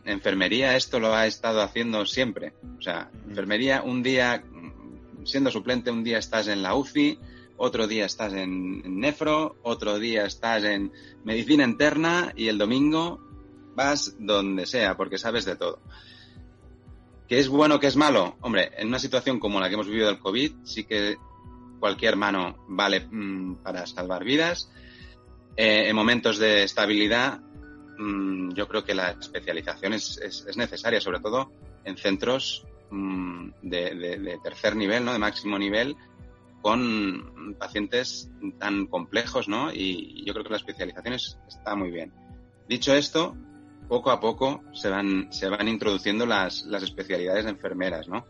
[0.04, 2.54] enfermería esto lo ha estado haciendo siempre.
[2.78, 7.18] O sea, enfermería un día, mm, siendo suplente, un día estás en la UCI,
[7.58, 10.92] otro día estás en, nefro, otro día estás en
[11.24, 13.20] medicina interna y el domingo
[13.74, 15.80] vas donde sea, porque sabes de todo.
[17.28, 18.36] ¿Qué es bueno, qué es malo?
[18.40, 21.16] Hombre, en una situación como la que hemos vivido del COVID, sí que
[21.80, 24.70] cualquier mano vale mm, para salvar vidas.
[25.56, 27.40] Eh, en momentos de estabilidad,
[27.98, 31.50] mm, yo creo que la especialización es, es- es necesaria, sobre todo
[31.84, 35.12] en centros mm, de, de- de tercer nivel, ¿no?
[35.12, 35.96] de máximo nivel,
[36.62, 39.72] con pacientes tan complejos, ¿no?
[39.72, 42.12] Y yo creo que la especialización es- está muy bien.
[42.68, 43.36] Dicho esto,
[43.88, 48.26] poco a poco se van, se van introduciendo las, las especialidades de enfermeras, ¿no?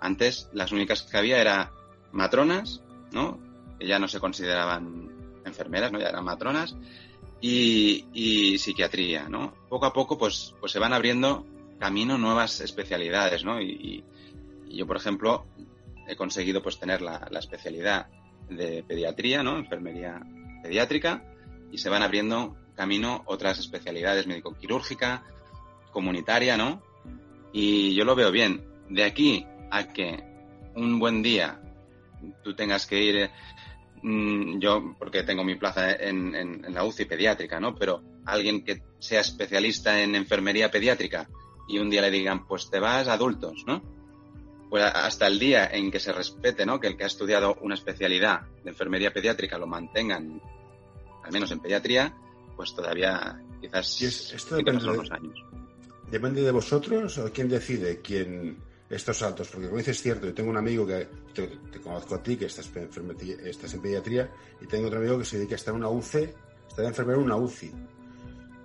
[0.00, 1.68] Antes las únicas que había eran
[2.12, 3.38] matronas, ¿no?
[3.78, 5.10] Que ya no se consideraban
[5.44, 6.00] enfermeras, ¿no?
[6.00, 6.76] Ya eran matronas.
[7.40, 9.54] Y, psiquiatría, ¿no?
[9.68, 11.46] Poco a poco, pues, pues se van abriendo
[11.78, 13.60] camino nuevas especialidades, ¿no?
[13.60, 14.04] Y,
[14.68, 15.46] yo, por ejemplo,
[16.08, 18.08] he conseguido pues tener la, la especialidad
[18.50, 19.58] de pediatría, ¿no?
[19.58, 20.20] Enfermería
[20.62, 21.24] pediátrica,
[21.70, 25.24] y se van abriendo camino otras especialidades médico-quirúrgica,
[25.92, 26.82] comunitaria, ¿no?
[27.52, 28.64] Y yo lo veo bien.
[28.88, 30.22] De aquí a que
[30.74, 31.60] un buen día
[32.42, 33.30] tú tengas que ir,
[34.02, 37.74] mm, yo porque tengo mi plaza en, en- en la UCI pediátrica, ¿no?
[37.74, 41.28] Pero alguien que sea especialista en enfermería pediátrica
[41.68, 43.82] y un día le digan, pues te vas a adultos, ¿no?
[44.70, 46.80] Pues hasta el día en que se respete, ¿no?
[46.80, 50.40] Que el que ha estudiado una especialidad de enfermería pediátrica lo mantengan,
[51.24, 52.12] al menos en pediatría,
[52.56, 55.38] pues todavía quizás Y es- esto depende de- unos años.
[56.10, 58.58] ¿Depende de vosotros o quién decide quién
[58.90, 59.48] estos saltos?
[59.48, 62.36] Porque como dices es cierto, yo tengo un amigo que te, te conozco a ti,
[62.36, 62.70] que estás,
[63.44, 66.28] estás en pediatría, y tengo otro amigo que se dedica a estar en una UCI,
[66.68, 67.72] está de enfermero en una UCI.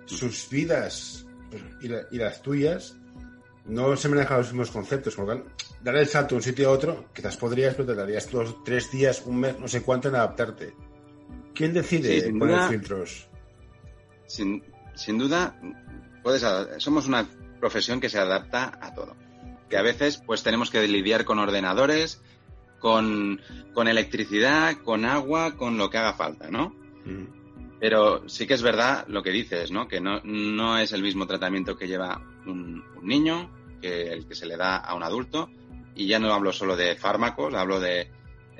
[0.06, 2.96] Sus vidas pues, y, la- y las tuyas
[3.64, 5.44] no se manejan los mismos conceptos, lo cual,
[5.82, 8.90] dar el salto de un sitio a otro, quizás podrías, pero te darías dos, tres
[8.90, 10.74] días, un mes, no sé cuánto en adaptarte.
[11.54, 12.68] ¿Quién decide Sí, poner duda.
[12.68, 13.28] filtros?
[14.26, 15.60] Sin, sin duda,
[16.22, 16.44] puedes,
[16.78, 17.28] somos una
[17.60, 19.14] profesión que se adapta a todo.
[19.72, 22.20] Que a veces pues tenemos que lidiar con ordenadores,
[22.78, 23.40] con,
[23.72, 26.74] con electricidad, con agua, con lo que haga falta, ¿no?
[27.06, 27.78] Mm.
[27.80, 29.88] Pero sí que es verdad lo que dices, ¿no?
[29.88, 34.34] Que no, no es el mismo tratamiento que lleva un, un niño que el que
[34.34, 35.48] se le da a un adulto.
[35.94, 38.10] Y ya no hablo solo de fármacos, hablo de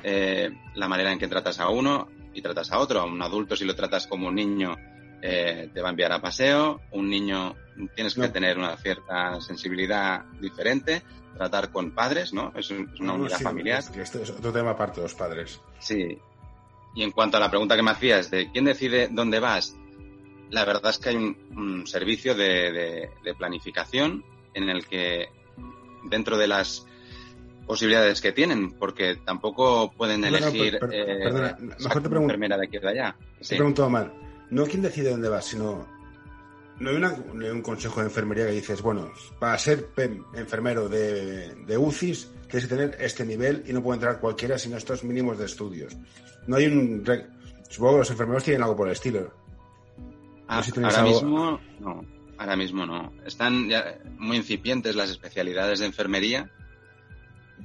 [0.03, 3.01] eh, la manera en que tratas a uno y tratas a otro.
[3.01, 4.79] A un adulto, si lo tratas como un niño,
[5.22, 6.80] eh, te va a enviar a paseo.
[6.90, 7.54] Un niño
[7.94, 8.32] tienes que No.
[8.32, 11.02] tener una cierta sensibilidad diferente.
[11.35, 12.52] Tratar con padres, ¿no?
[12.54, 13.78] Es, un- es una No, unidad sí, familiar.
[13.96, 15.61] es es otro tema aparte de los padres.
[15.78, 16.18] Sí.
[16.94, 19.74] y en cuanto a la pregunta que me hacías de quién decide dónde vas,
[20.50, 23.08] la verdad es que hay un, servicio de,
[23.38, 25.28] planificación en el que
[26.04, 26.85] dentro de las
[27.66, 32.76] posibilidades que tienen, porque tampoco pueden elegir eh, perdona, mejor te pregunto, enfermera de aquí
[32.76, 33.16] o de allá.
[33.40, 34.12] Te pregunto mal.
[34.53, 35.88] No quién decide dónde vas, sino
[36.79, 39.88] no hay, un consejo de enfermería que dices, bueno, para ser
[40.35, 44.75] enfermero de, de UCIs tienes que tener este nivel y no puede entrar cualquiera sin
[44.75, 45.97] estos mínimos de estudios.
[46.47, 47.03] No hay un...
[47.71, 49.33] Supongo que los enfermeros tienen algo por el estilo.
[50.49, 52.05] Ah, ahora mismo no,
[52.37, 53.11] ahora mismo no.
[53.25, 56.51] Están ya muy incipientes las especialidades de enfermería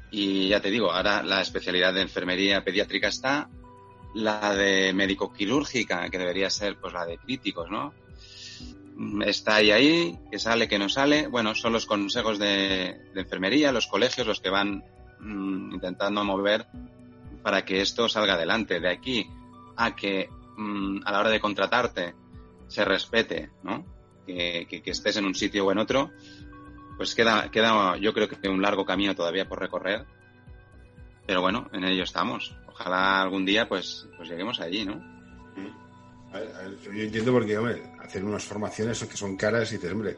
[0.10, 3.50] y ya te digo, ahora la especialidad de enfermería pediátrica está,
[4.14, 7.94] la de médico-quirúrgica, que debería ser pues la de críticos, ¿no?
[9.26, 11.28] Está ahí ahí, que sale, que no sale.
[11.28, 14.84] Bueno, son los consejos de, enfermería, los colegios los que van
[15.20, 16.66] mm, intentando mover
[17.44, 18.80] para que esto salga adelante.
[18.80, 19.30] De aquí
[19.76, 22.16] a que mm, a la hora de contratarte
[22.68, 23.86] se respete, ¿no?
[24.26, 26.12] Que, que, estés en un sitio o en otro,
[26.98, 30.06] pues queda, queda yo creo que un largo camino todavía por recorrer.
[31.28, 32.56] Pero bueno, en ello estamos.
[32.68, 35.16] Ojalá algún día pues, pues lleguemos allí, ¿no?
[36.34, 40.18] yo entiendo porque, hombre, hacer unas formaciones que son caras y dices, hombre,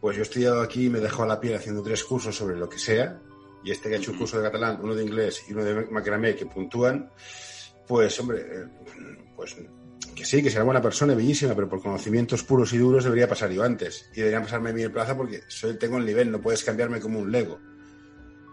[0.00, 2.56] pues yo he estudiado aquí y me dejo a la piel haciendo tres cursos sobre
[2.56, 3.20] lo que sea,
[3.64, 5.86] y este que ha hecho un curso de catalán, uno de inglés y uno de
[5.86, 7.10] macramé que puntúan,
[7.88, 8.66] pues, hombre, eh,
[9.34, 9.56] pues
[10.14, 13.50] que sí, que será buena persona, bellísima, pero por conocimientos puros y duros debería pasar
[13.50, 14.08] yo antes.
[14.12, 17.18] Y debería pasarme a mí plaza porque soy, tengo el nivel, no puedes cambiarme como
[17.18, 17.58] un Lego.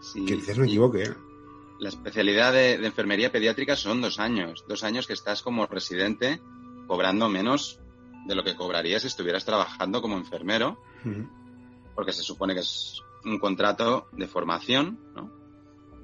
[0.01, 1.13] Sí, que quizás me equivoque, ¿eh?
[1.81, 4.63] La especialidad de, enfermería pediátrica son dos años.
[4.67, 6.39] Dos años que estás como residente
[6.85, 7.79] cobrando menos
[8.27, 10.79] de lo que cobrarías si estuvieras trabajando como enfermero.
[11.95, 15.31] Porque se supone que es un contrato de formación, ¿no?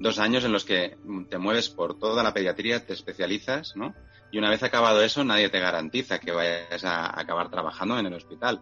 [0.00, 0.98] Dos años en los que
[1.30, 3.94] te mueves por toda la pediatría, te especializas, ¿no?
[4.32, 8.14] Y una vez acabado eso, nadie te garantiza que vayas a acabar trabajando en el
[8.14, 8.60] hospital.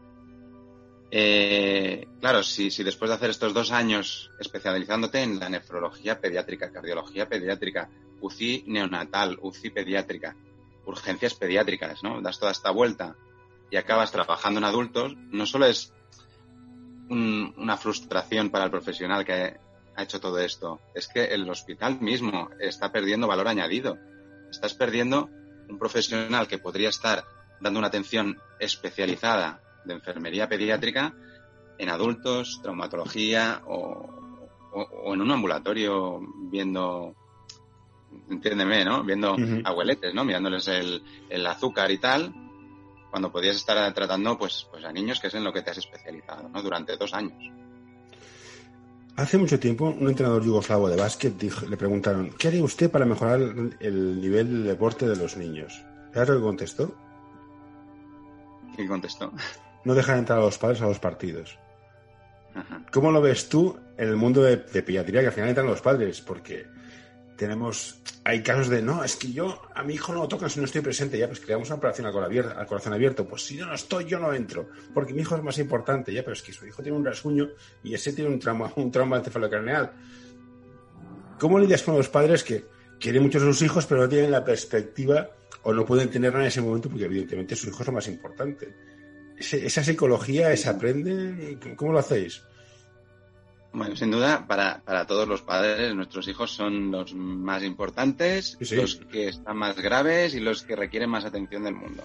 [1.11, 7.29] Eh, claro, si, después de hacer estos dos años especializándote en la nefrología pediátrica, cardiología
[7.29, 7.89] pediátrica,
[8.21, 10.37] UCI neonatal, UCI pediátrica,
[10.85, 12.21] urgencias pediátricas, ¿no?
[12.21, 13.17] Das toda esta vuelta
[13.71, 15.93] y acabas trabajando en adultos, no solo es
[17.09, 19.57] una frustración para el profesional que
[19.95, 23.99] ha hecho todo esto, es que el hospital mismo está perdiendo valor añadido.
[24.51, 25.31] Estás perdiendo
[25.69, 27.25] un profesional que podría estar
[27.61, 31.15] dando una atención especializada de enfermería pediátrica
[31.79, 34.09] en adultos, traumatología o,
[35.07, 36.21] en un ambulatorio
[36.51, 37.15] viendo,
[38.29, 39.03] entiéndeme, ¿no?
[39.05, 40.25] Viendo abueletes, ¿no?
[40.25, 42.33] Mirándoles el, el, azúcar y tal,
[43.11, 45.79] cuando podías estar tratando pues, pues a niños que es en lo que te has
[45.79, 46.63] especializado, ¿no?
[46.63, 47.43] Durante dos años.
[49.17, 53.41] Hace mucho tiempo, un entrenador yugoslavo de básquet le preguntaron, ¿qué haría usted para mejorar
[53.81, 55.83] el nivel de deporte de los niños?
[56.13, 56.95] ¿Sabes lo que contestó?
[58.77, 59.33] ¿Qué contestó?
[59.87, 61.61] No dejar entrar a los padres a los partidos.
[62.91, 66.21] ¿Cómo lo ves tú en el mundo de, de que al final entran los padres?
[66.21, 66.67] Porque
[67.37, 70.59] tenemos, hay casos de, no, es que yo, a mi hijo no lo tocan si
[70.59, 73.75] no estoy presente, ya, pues creamos una operación al, corazón abierto, pues si yo no
[73.75, 76.67] estoy, yo no entro, porque mi hijo es más importante, ya, pero es que su
[76.67, 77.51] hijo tiene un rasguño
[77.85, 79.93] y ese tiene un trauma, un trauma encefalocraneal.
[81.39, 82.65] ¿Cómo lidias con los padres que
[82.99, 85.31] quieren mucho a sus hijos, pero no tienen la perspectiva
[85.63, 88.96] o no pueden tenerla en ese momento porque evidentemente su hijo es lo más importante?
[89.39, 91.59] ¿Esa psicología se aprende?
[91.77, 92.43] ¿Cómo lo hacéis?
[93.73, 98.97] Bueno, sin duda, para, para todos los padres, nuestros hijos son los más importantes, los
[98.97, 102.05] que están más graves y los que requieren más atención del mundo.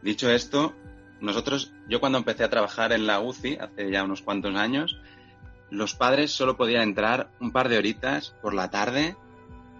[0.00, 0.74] Dicho esto,
[1.20, 4.98] nosotros, yo cuando empecé a trabajar en la UCI, hace ya unos cuantos años,
[5.70, 9.14] los padres solo podían entrar un par de horitas por la tarde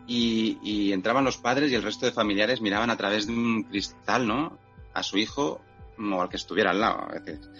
[0.07, 3.63] y, y, entraban los padres y el resto de familiares miraban a través de un
[3.63, 4.59] cristal, ¿no?
[4.93, 5.63] A su hijo
[6.11, 7.03] o al que estuviera al lado.
[7.03, 7.51] A veces.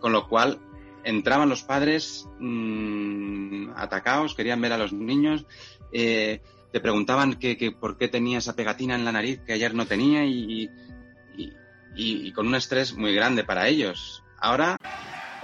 [0.00, 0.60] Con lo cual,
[1.04, 5.46] entraban los padres mmm, atacados, querían ver a los niños,
[5.92, 6.40] eh,
[6.72, 10.24] te preguntaban que, por qué tenía esa pegatina en la nariz que ayer no tenía
[10.24, 10.70] y,
[11.96, 14.22] y, con un estrés muy grande para ellos.
[14.38, 14.76] Ahora...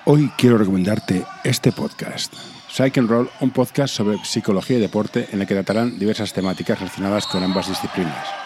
[0.04, 2.32] Hoy quiero recomendarte este podcast.
[2.70, 6.78] Psych and Roll, un podcast sobre psicología y deporte en el que tratarán diversas temáticas
[6.78, 8.45] relacionadas con ambas disciplinas.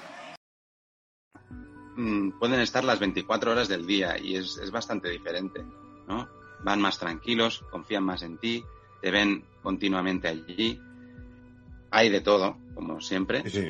[2.01, 5.63] Mm, pueden estar las 24 horas del día y es, es bastante diferente,
[6.07, 6.27] ¿no?
[6.63, 8.63] Van más tranquilos, confían más en ti,
[9.01, 10.79] te ven continuamente allí.
[11.89, 13.47] Hay de todo, como siempre.
[13.49, 13.65] Sí,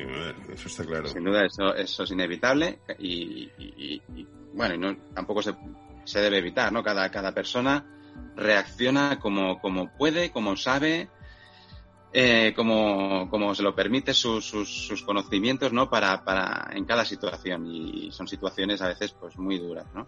[0.52, 1.08] eso está claro.
[1.08, 5.54] Sin duda, eso, eso es inevitable y, y, y bueno, y no, tampoco se,
[6.04, 6.82] se, debe evitar, ¿no?
[6.82, 7.84] Cada, cada persona
[8.36, 11.08] reacciona como, como puede, como sabe,
[12.12, 15.88] eh, como, como se lo permite sus, sus, sus, conocimientos, ¿no?
[15.88, 20.06] Para, para, en cada situación y son situaciones a veces, pues, muy duras, ¿no?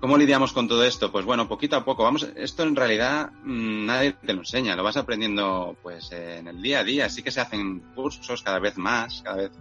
[0.00, 1.10] ¿Cómo lidiamos con todo esto?
[1.10, 2.04] Pues bueno, poquito a poco.
[2.04, 6.60] Vamos, esto en realidad mmm, nadie te lo enseña, lo vas aprendiendo pues en el
[6.60, 7.08] día a día.
[7.08, 9.52] Sí que se hacen cursos cada vez más, cada vez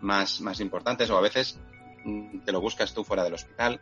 [0.00, 1.58] más, más importantes, o a veces
[2.04, 3.80] mmm, te lo buscas tú fuera del hospital.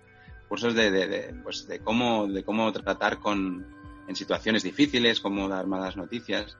[0.48, 3.66] Cursos de, de, pues de cómo, de cómo tratar con,
[4.08, 6.56] en situaciones difíciles, cómo dar malas noticias.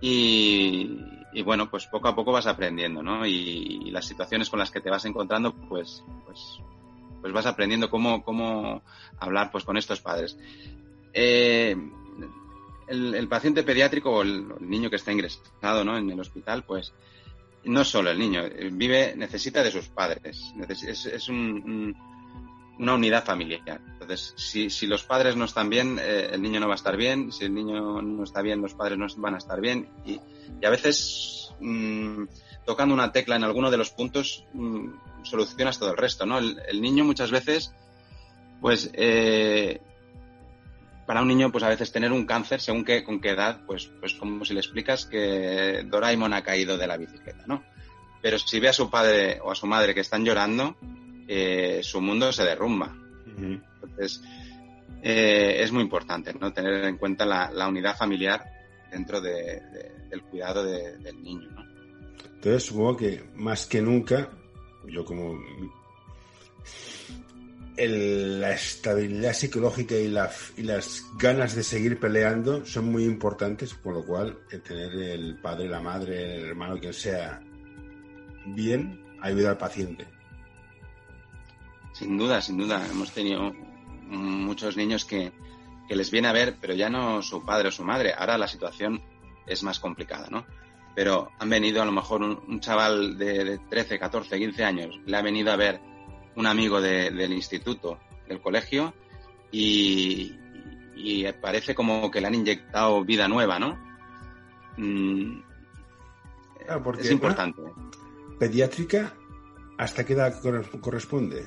[0.00, 3.26] Y, bueno, pues poco a poco vas aprendiendo, ¿no?
[3.26, 6.60] Y, y, las situaciones con las que te vas encontrando, pues, pues
[7.26, 8.82] pues vas aprendiendo cómo, cómo
[9.18, 10.38] hablar pues con estos padres.
[11.12, 11.76] Eh,
[12.86, 15.98] el, paciente pediátrico o el, el, niño que está ingresado ¿no?
[15.98, 16.92] en el hospital, pues
[17.64, 20.54] no solo el niño, vive, necesita de sus padres.
[20.68, 21.96] Es, un,
[22.78, 23.80] una unidad familiar.
[23.92, 26.96] Entonces, si, si, los padres no están bien, eh, el niño no va a estar
[26.96, 27.32] bien.
[27.32, 29.88] Si el niño no está bien, los padres no van a estar bien.
[30.04, 30.20] Y,
[30.64, 32.24] a veces, mmm,
[32.64, 34.88] tocando una tecla en alguno de los puntos, mmm,
[35.22, 36.38] solucionas todo el resto, ¿no?
[36.38, 37.72] El, el niño muchas veces,
[38.60, 39.80] pues, eh,
[41.06, 43.90] para un niño, pues a veces tener un cáncer, según qué, con qué edad, pues,
[44.00, 47.62] pues como si le explicas que Doraemon ha caído de la bicicleta, ¿no?
[48.20, 50.76] Pero si ve a su padre o a su madre que están llorando,
[51.28, 52.96] eh, su mundo se derrumba.
[53.26, 53.62] Uh -huh.
[53.82, 54.22] Entonces,
[55.02, 56.52] eh, es muy importante, ¿no?
[56.52, 58.44] Tener en cuenta la, la unidad familiar
[58.90, 61.64] dentro de, de, del cuidado de, del niño, ¿no?
[62.34, 64.30] Entonces, supongo que más que nunca
[64.88, 65.38] yo como
[67.76, 73.74] el, la estabilidad psicológica y, la, y, las ganas de seguir peleando son muy importantes,
[73.74, 77.40] por lo cual el tener el padre, la madre, el hermano, quien sea
[78.46, 80.06] bien, ayuda al paciente.
[81.96, 82.86] Sin duda, sin duda.
[82.90, 83.52] Hemos tenido
[84.08, 85.32] muchos niños que,
[85.88, 88.12] que les viene a ver, pero ya no su padre o su madre.
[88.16, 89.02] Ahora la situación
[89.46, 90.44] es más complicada, ¿no?
[90.96, 94.98] pero han venido a lo mejor un, un chaval de, de, 13, 14, 15 años,
[95.04, 95.78] le ha venido a ver
[96.36, 98.94] un amigo de, del instituto, del colegio,
[99.52, 100.34] y,
[100.96, 103.78] y, parece como que le han inyectado vida nueva, ¿no?
[104.78, 105.42] Mm,
[106.70, 107.60] ah, porque, es importante.
[108.38, 109.12] ¿Pediátrica
[109.76, 110.40] hasta qué edad
[110.80, 111.44] corresponde?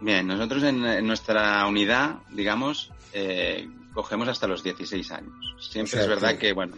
[0.00, 5.34] Bien, nosotros en, en nuestra unidad, digamos, eh, cogemos hasta los 16 años.
[5.58, 6.76] Siempre o sea, es verdad que, que bueno,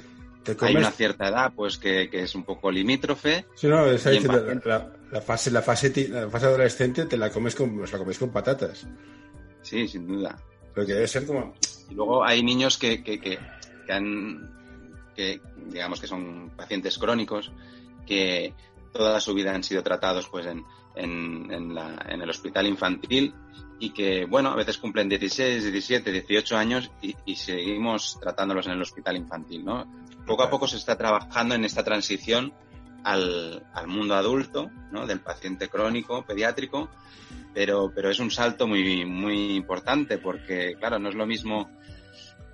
[0.60, 3.46] hay una cierta edad pues que, que, es un poco limítrofe.
[3.54, 7.54] Sí, no, esa la, la, la, fase, la, fase, la fase adolescente te la comes
[7.54, 8.86] con, la comes con patatas.
[9.62, 10.36] Sí, sin duda.
[10.74, 11.54] Pero que debe ser como...
[11.90, 13.38] Y luego hay niños que, que, que,
[13.86, 14.54] que han,
[15.16, 17.50] que digamos que son pacientes crónicos,
[18.06, 18.54] que
[18.92, 20.64] toda su vida han sido tratados pues en,
[20.98, 23.34] en, en, la, en el hospital infantil
[23.80, 28.72] y que, bueno, a veces cumplen 16, 17, 18 años y, y seguimos tratándolos en
[28.72, 29.86] el hospital infantil, ¿no?
[30.28, 32.52] poco a poco se está trabajando en esta transición
[33.02, 35.06] al, al mundo adulto, ¿no?
[35.06, 36.90] Del paciente crónico, pediátrico,
[37.54, 41.70] pero, pero es un salto muy, muy importante porque, claro, no es lo mismo,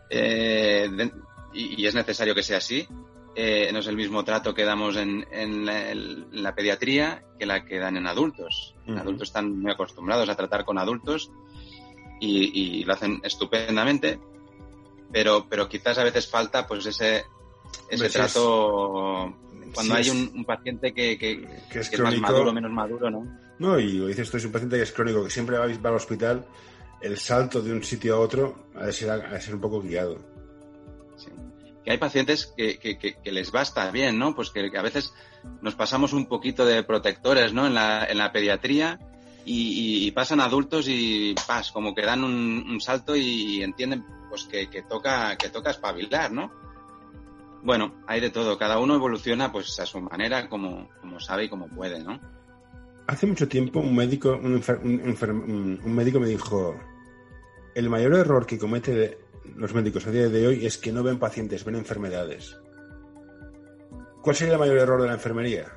[0.09, 1.13] eh, de,
[1.53, 2.87] y, y, es necesario que sea así,
[3.37, 7.47] eh, no es el mismo trato que damos en, en, la, en, la, pediatría que
[7.47, 8.75] la que dan en adultos.
[8.87, 9.01] Uh -huh.
[9.01, 11.31] Adultos están muy acostumbrados a tratar con adultos
[12.21, 14.19] y, y lo hacen estupendamente,
[15.13, 17.25] pero, pero quizás a veces falta pues ese,
[17.91, 19.35] ese trato
[19.75, 22.71] cuando sí, hay un, un, paciente que, que, que, es, que es, más maduro, menos
[22.71, 23.27] maduro, ¿no?
[23.59, 25.91] No, y lo dices tú, es un paciente que es crónico, que siempre va, va
[25.91, 26.47] al hospital,
[27.01, 29.81] el salto de un sitio a otro ha de ser, ha de ser un poco
[29.81, 30.34] guiado.
[31.85, 34.35] Que hay pacientes que, que, les basta bien, ¿no?
[34.35, 35.13] Pues que, a veces
[35.61, 37.67] nos pasamos un poquito de protectores, ¿no?
[37.67, 38.99] En la, en la pediatría
[39.45, 44.83] y, pasan adultos y pas, como que dan un, salto y, entienden pues que, que,
[44.83, 46.51] toca, que toca espabilar, ¿no?
[47.63, 48.59] Bueno, hay de todo.
[48.59, 52.21] Cada uno evoluciona pues a su manera, como, como sabe y como puede, ¿no?
[53.07, 56.79] Hace mucho tiempo un médico, un, enfer un, enfer un, médico me dijo,
[57.75, 59.17] el mayor error que cometen
[59.57, 62.59] los médicos a día de hoy es que no ven pacientes, ven enfermedades.
[64.23, 65.73] ¿Cuál sería el mayor error de la enfermería?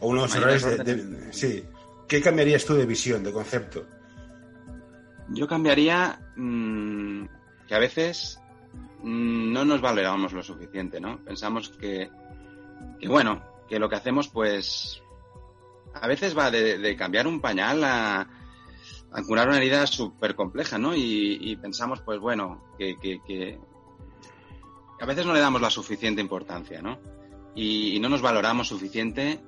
[0.00, 1.64] O unos errores de, de, de, Sí.
[2.06, 3.84] ¿Qué cambiarías tú de visión, de concepto?
[5.30, 7.24] Yo cambiaría mmm,
[7.66, 8.38] que a veces
[9.02, 11.22] Mm, no nos valoramos lo suficiente, ¿no?
[11.24, 12.10] Pensamos que,
[12.98, 15.00] que, bueno, que lo que hacemos, pues,
[15.94, 18.26] a veces va de, cambiar un pañal a,
[19.26, 20.94] curar una herida súper compleja, ¿no?
[20.94, 23.58] Y, pensamos, pues bueno, que, que,
[25.00, 26.98] a veces no le damos la suficiente importancia, ¿no?
[27.54, 29.40] Y, no nos valoramos suficiente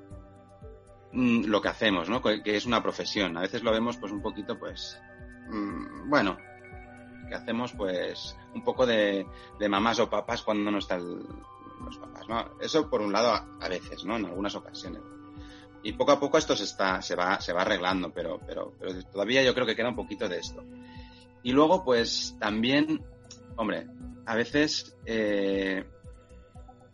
[1.13, 2.23] mm, lo que hacemos, ¿no?
[2.23, 3.37] Que, es una profesión.
[3.37, 5.01] A veces lo vemos, pues un poquito, pues,
[5.51, 6.37] mm, bueno,
[7.29, 9.27] que hacemos, pues, un poco de,
[9.59, 11.03] de mamás o papás cuando no están
[11.85, 12.51] los papás, ¿no?
[12.61, 14.17] Eso por un lado a veces, ¿no?
[14.17, 15.03] En algunas ocasiones
[15.83, 18.93] y poco a poco esto se está se va se va arreglando pero pero pero
[19.05, 20.65] todavía yo creo que queda un poquito de esto.
[21.43, 23.03] Y luego pues también
[23.57, 23.87] hombre
[24.27, 25.85] a veces eh,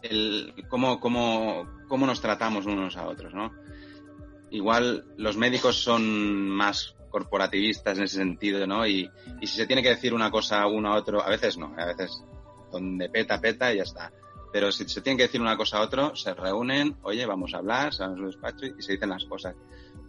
[0.02, 3.52] el cómo, cómo, cómo nos tratamos unos a otros no
[4.50, 9.10] igual los médicos son más corporativistas en ese sentido no y,
[9.40, 11.74] y si se tiene que decir una cosa a uno a otro a veces no
[11.76, 12.22] a veces
[12.70, 14.12] donde peta peta y ya está
[14.54, 17.56] pero si se tienen que decir una cosa a otro, se reúnen, oye, vamos a
[17.56, 19.56] hablar, se van a su despacho y se dicen las cosas.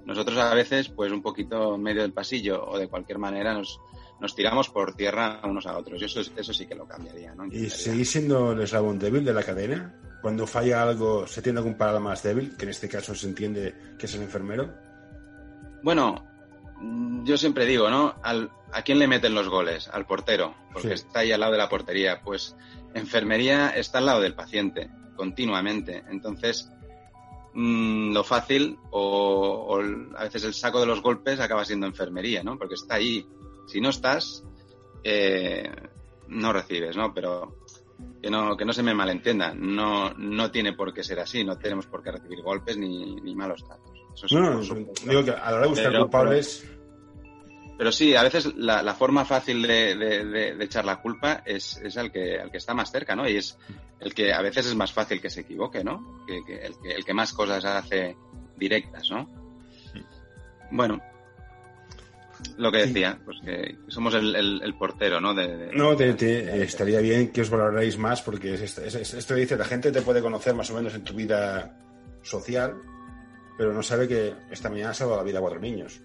[0.05, 3.81] Nosotros a veces, pues un poquito en medio del pasillo o de cualquier manera nos,
[4.21, 5.99] nos tiramos por tierra unos a otros.
[5.99, 7.47] Y eso, eso sí que lo cambiaría, ¿no?
[7.47, 9.99] ¿Y seguís siendo el eslabón débil de la cadena?
[10.21, 12.55] Cuando falla algo, ¿se tiende a comparar al más débil?
[12.55, 14.71] Que en este caso se entiende que es el enfermero.
[15.81, 16.23] Bueno,
[17.23, 18.13] yo siempre digo, ¿no?
[18.21, 19.87] ¿A quién le meten los goles?
[19.87, 22.21] Al portero, porque está ahí al lado de la portería.
[22.21, 22.55] Pues
[22.95, 26.03] enfermería está al lado del paciente, continuamente.
[26.09, 26.71] Entonces,
[27.53, 29.79] mm, lo fácil o,
[30.17, 32.57] a veces el saco de los golpes acaba siendo enfermería, ¿no?
[32.57, 33.27] Porque está ahí.
[33.67, 34.43] Si no estás,
[35.03, 35.69] eh,
[36.29, 37.13] no recibes, ¿no?
[37.13, 37.57] Pero
[38.21, 41.57] que no, que no se me malentienda, no, no tiene por qué ser así, no
[41.57, 44.31] tenemos por qué recibir golpes ni, malos tratos.
[44.31, 44.61] no,
[45.05, 46.74] digo que a la hora de buscar culpables pero
[47.91, 52.51] sí, a veces la, forma fácil de, echar la culpa es, es el, que, el
[52.51, 53.27] que está más cerca, ¿no?
[53.27, 53.57] Y es
[53.99, 56.25] el que a veces es más fácil que se equivoque, ¿no?
[56.25, 58.15] Que, el, que el que más cosas hace
[58.57, 59.29] directas, ¿no?
[60.71, 61.01] Bueno,
[62.57, 65.33] lo que decía, pues que somos el, portero, ¿no?
[65.33, 70.21] no, te, estaría bien que os valoráis más porque esto dice, la gente te puede
[70.21, 71.77] conocer más o menos en tu vida
[72.21, 72.75] social,
[73.57, 76.01] pero no sabe que esta mañana ha salvado la vida a cuatro niños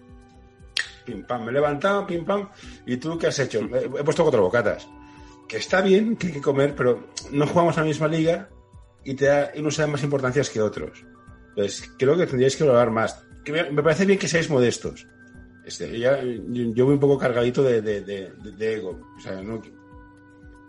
[1.05, 2.49] pim pam, me he levantado, pim pam,
[2.85, 3.59] ¿y tú qué has hecho?
[3.59, 4.87] He, puesto cuatro bocatas.
[5.47, 8.49] Que está bien, que hay que comer, pero no jugamos a la misma liga
[9.03, 11.05] y, te da, y no se dan más importancias que otros.
[11.55, 13.25] Pues creo que tendríais que valorar más.
[13.43, 15.07] Que me, parece bien que seáis modestos.
[15.65, 17.77] Este, yo, voy un poco cargadito de,
[18.59, 18.99] ego.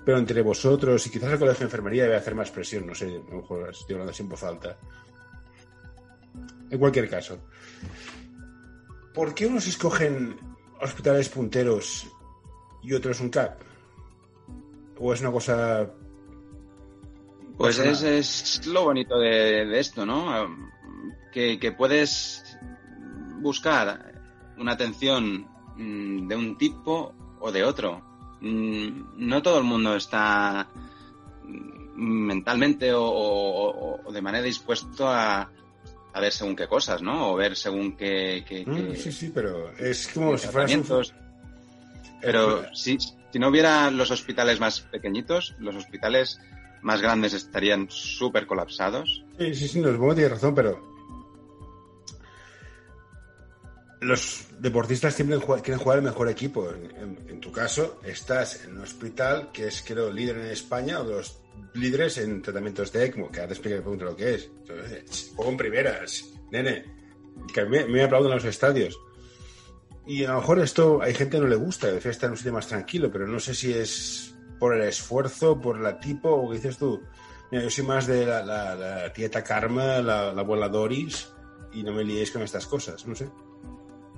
[0.04, 3.06] pero entre vosotros y quizás el colegio de enfermería debe hacer más presión, no sé,
[3.06, 4.76] a lo mejor estoy hablando sin voz alta.
[6.70, 7.38] En cualquier caso,
[9.14, 10.38] ¿Por qué unos escogen
[10.80, 12.06] hospitales punteros
[12.82, 13.60] y otros un CAP?
[14.98, 15.90] ¿O es una cosa...
[17.58, 20.56] Pues es, lo bonito de, esto, ¿no?
[21.32, 22.58] Que, puedes
[23.40, 24.14] buscar
[24.56, 25.46] una atención
[25.76, 28.00] mm, de un tipo o de otro.
[28.40, 30.68] Mm, no todo el mundo está
[31.94, 35.52] mentalmente o de manera dispuesto a,
[36.12, 37.32] a ver según qué cosas, ¿no?
[37.32, 38.44] O ver según qué...
[38.66, 40.84] Mm, sí, sí, pero es como si fueran...
[42.20, 46.38] Pero si, si no hubiera los hospitales más pequeñitos, los hospitales
[46.82, 49.24] más grandes estarían súper colapsados.
[49.38, 50.92] Sí, sí, sí, no, supongo que tiene razón, pero
[54.02, 56.68] los deportistas siempre quieren jugar el mejor equipo.
[56.70, 61.14] En, tu caso, estás en un hospital que es, creo, líder en España o de
[61.14, 61.41] los
[61.74, 64.50] líderes en tratamientos de ECMO, que ahora te explico lo que es.
[65.34, 66.84] juego en primeras, nene,
[67.52, 68.98] que a mí me aplauden los estadios.
[70.06, 72.36] Y a lo mejor esto hay gente que no le gusta, prefiere estar en un
[72.36, 76.50] sitio más tranquilo, pero no sé si es por el esfuerzo, por la tipo, o
[76.50, 77.00] que dices tú.
[77.50, 81.32] Mira, yo soy más de la, la, tieta Karma, la, la abuela Doris,
[81.72, 83.28] y no me liéis con estas cosas, no sé.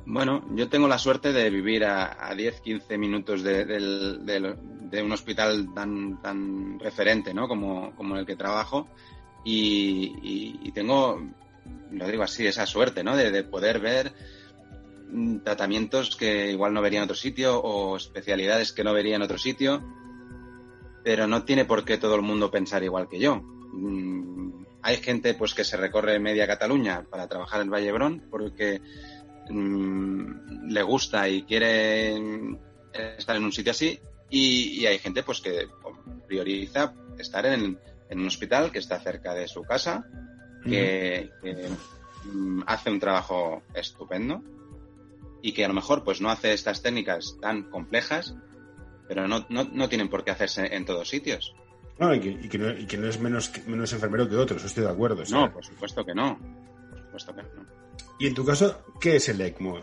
[0.07, 3.64] Bueno, yo tengo la suerte de vivir a, a 10, 15 minutos de,
[4.93, 7.49] un hospital tan, tan referente ¿no?
[7.49, 8.89] como, como el que trabajo
[9.45, 11.20] y, tengo,
[11.91, 13.16] lo digo así, esa suerte ¿no?
[13.16, 14.12] de, poder ver
[15.45, 19.39] tratamientos que igual no vería en otro sitio o especialidades que no vería en otro
[19.39, 19.82] sitio,
[21.05, 23.37] pero no tiene por qué todo el mundo pensar igual que yo.
[23.37, 28.80] Mm, hay gente pues que se recorre media Cataluña para trabajar en Vallebrón porque
[29.49, 32.16] Mm, le gusta y quiere
[33.18, 33.99] estar en un sitio así
[34.35, 35.68] y, hay gente pues que
[36.26, 37.78] prioriza estar en,
[38.11, 40.07] un hospital que está cerca de su casa,
[40.64, 41.30] que,
[42.24, 44.43] mm, hace un trabajo estupendo
[45.43, 48.35] y que a lo mejor pues no hace estas técnicas tan complejas,
[49.07, 51.55] pero no, no, tienen por qué hacerse en todos sitios.
[51.99, 55.22] No, y que, no, es menos, menos enfermero que otros, estoy de acuerdo.
[55.30, 56.39] No, por supuesto que no.
[56.91, 57.66] Por supuesto que no.
[58.18, 59.78] Y en tu caso, ¿qué es el ECMO?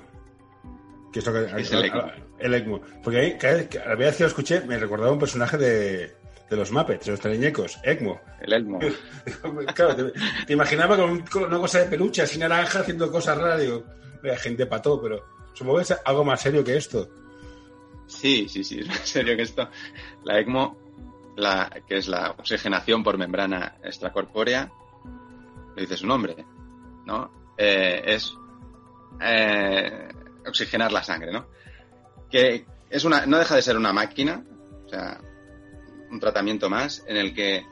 [1.12, 2.12] ¿Qué es, lo que, ¿Qué es el ECMO?
[2.39, 2.82] el ECMO.
[3.03, 5.57] Porque ahí, cada vez que, a la vez que lo escuché, me recordaba un personaje
[5.57, 6.14] de,
[6.49, 8.22] de los Muppets, de los teleñecos, ECMO.
[8.41, 8.80] El ECMO.
[9.76, 10.14] claro, te,
[10.47, 13.59] te imaginaba con, un- con una cosa de peluche así naranja haciendo cosas raras.
[13.62, 13.84] Digo,
[14.24, 17.09] "Vaya gente pató, pero supongo que es algo más serio que esto.
[18.07, 19.70] Sí, sí, sí, es más serio que esto.
[20.24, 20.78] La ECMO,
[21.36, 24.72] la, que es la oxigenación por membrana extracorpórea,
[25.76, 26.36] lo dice su nombre,
[27.05, 27.32] ¿no?
[27.57, 28.34] Eh, es
[29.22, 30.07] eh,
[30.48, 31.48] oxigenar la sangre, ¿no?
[32.30, 34.44] Que es una, no deja de ser una máquina,
[34.86, 35.20] o sea,
[36.10, 37.66] un tratamiento más en el que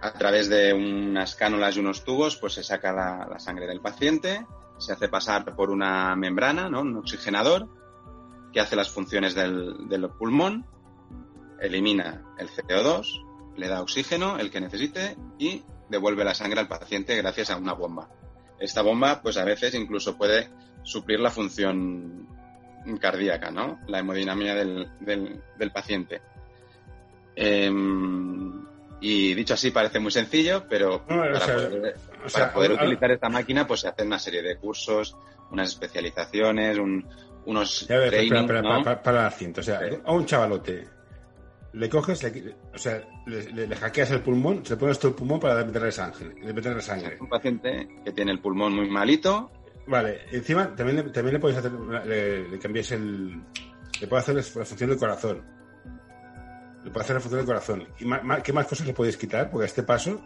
[0.00, 4.46] a través de unas cánulas y unos tubos, pues se saca la, sangre del paciente,
[4.78, 6.82] se hace pasar por una membrana, ¿no?
[6.82, 7.68] Un oxigenador,
[8.52, 10.66] que hace las funciones del, del pulmón,
[11.60, 13.24] elimina el CO2,
[13.56, 17.72] le da oxígeno, el que necesite, y devuelve la sangre al paciente gracias a una
[17.72, 18.08] bomba.
[18.58, 20.50] Esta bomba, pues a veces incluso puede
[20.86, 22.26] suplir la función
[23.00, 23.80] cardíaca, ¿no?
[23.88, 26.20] La hemodinamia del, del, del paciente.
[27.34, 28.64] Em,
[29.00, 33.28] y dicho así parece muy sencillo, pero No, para sea, poder, sea, para utilizar esta
[33.28, 35.16] máquina, pues se hacen una serie de cursos,
[35.50, 37.06] unas especializaciones, un-
[37.44, 38.68] unos ves, espera, ¿no?
[38.68, 39.60] para, para, para la cinta.
[39.60, 39.96] O sea, Sí.
[40.04, 40.88] a un chavalote
[41.74, 45.10] le coges, le- o sea, le, le- le hackeas el pulmón, se le pones todo
[45.10, 46.34] el pulmón para meterle sangre.
[46.42, 47.18] Le meterle sangre.
[47.20, 49.50] Un paciente que tiene el pulmón muy malito,
[49.86, 53.40] Vale, encima también, le- también le puedes hacer, le, le cambias el.
[54.00, 55.42] Le puedes hacer la función del corazón.
[56.84, 57.88] Le puedes hacer la función del corazón.
[58.00, 59.50] ¿Y ma- ma- qué más cosas le puedes quitar?
[59.50, 60.20] Porque a este paso.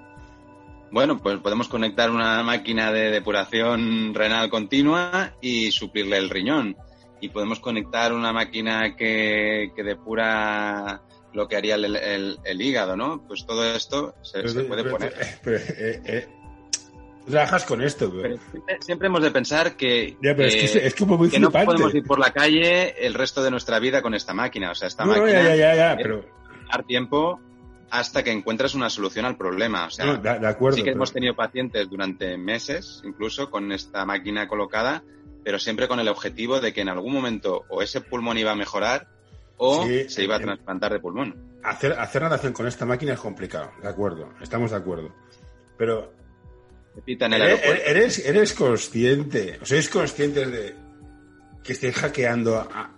[0.90, 6.76] bueno, pues podemos conectar una máquina de depuración renal continua y suplirle el riñón.
[7.20, 11.02] Y podemos conectar una máquina que, que depura
[11.32, 13.24] lo que haría el, el- el hígado, ¿no?
[13.28, 15.14] Pues todo esto se, se puede pero- poner.
[15.44, 16.28] pero, eh, eh,
[17.28, 20.76] trabajas con esto, Pero siempre, siempre hemos de pensar que, Ya, pero es que es,
[20.76, 24.02] es como muy que no podemos ir por la calle el resto de nuestra vida
[24.02, 24.70] con esta máquina.
[24.70, 26.24] O sea, esta no, máquina ya, ya, ya, eh, pero.
[26.70, 27.40] dar tiempo
[27.90, 29.86] hasta que encuentres una solución al problema.
[29.86, 30.76] O sea, no, de, de acuerdo.
[30.76, 35.02] sí que pero- hemos tenido pacientes durante meses, incluso con esta máquina colocada,
[35.44, 38.56] pero siempre con el objetivo de que en algún momento o ese pulmón iba a
[38.56, 39.08] mejorar
[39.56, 41.36] o Sí, se iba a en- trasplantar de pulmón.
[41.62, 45.12] Hacer, hacer natación con esta máquina es complicado, de acuerdo, estamos de acuerdo.
[45.76, 46.12] Pero
[46.94, 47.90] Te pita en el eres, aeropuerto.
[47.90, 50.74] eres, eres consciente, o sois conscientes de
[51.62, 52.90] que estéis hackeando a,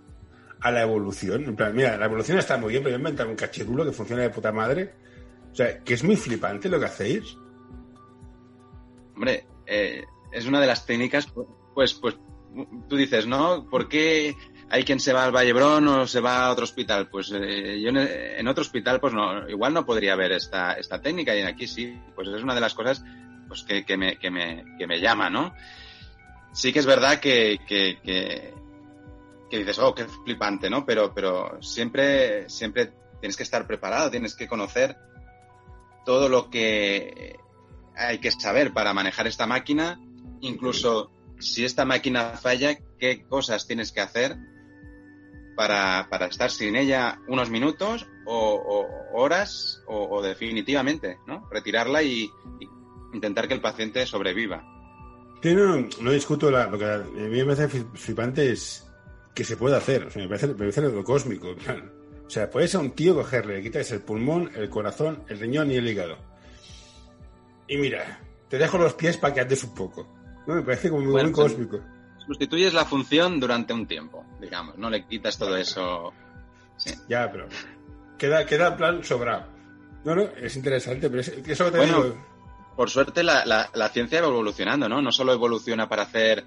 [0.59, 1.43] a la evolución.
[1.43, 4.29] En plan, mira, la evolución está muy bien, pero inventar un cachirulo que funciona de
[4.29, 4.93] puta madre.
[5.51, 7.37] O sea, que es muy flipante lo que hacéis.
[9.15, 11.27] Hombre, eh, es una de las técnicas,
[11.75, 12.15] pues, pues
[12.89, 13.69] tú dices, ¿no?
[13.69, 14.35] ¿Por qué
[14.69, 17.09] hay quien se va al Vallebrón o se va a otro hospital?
[17.09, 20.99] Pues eh, yo en, en otro hospital, pues no, igual no podría ver esta, esta
[20.99, 23.03] técnica y aquí sí, pues es una de las cosas
[23.61, 25.53] pues, que, me, que, me, que me llama, ¿no?
[26.53, 27.99] Sí que es verdad que, que,
[29.49, 30.85] que, dices, oh, qué flipante, ¿no?
[30.85, 34.97] Pero, pero siempre, siempre tienes que estar preparado, tienes que conocer
[36.05, 37.37] todo lo que
[37.95, 39.99] hay que saber para manejar esta máquina,
[40.41, 44.37] incluso si esta máquina falla, qué cosas tienes que hacer
[45.55, 51.47] para, para estar sin ella unos minutos o, horas o, definitivamente, ¿no?
[51.51, 52.29] Retirarla y,
[53.13, 54.63] intentar que el paciente sobreviva.
[55.41, 58.89] Sí, no, no discuto la, lo que a mí me parece flipante es
[59.33, 61.55] que se puede hacer, o sea, me, parece, me parece lo cósmico.
[62.25, 65.71] O sea, puedes a un tío cogerle, le quitas el pulmón, el corazón, el riñón
[65.71, 66.17] y el hígado.
[67.67, 70.07] Y mira, te dejo los pies para que andes un poco.
[70.47, 71.79] No, me parece como muy, Bueno, muy cósmico.
[72.25, 76.13] Sustituyes la función durante un tiempo, digamos, no le quitas todo eso.
[76.77, 76.93] Sí.
[77.09, 77.47] Ya, pero
[78.17, 79.47] queda, queda en plan sobrado.
[80.05, 82.32] No, no, es interesante, pero es, eso que te Bueno, digo.
[82.75, 85.01] Por suerte la, la, ciencia va evolucionando, ¿no?
[85.01, 86.43] No solo evoluciona para hacer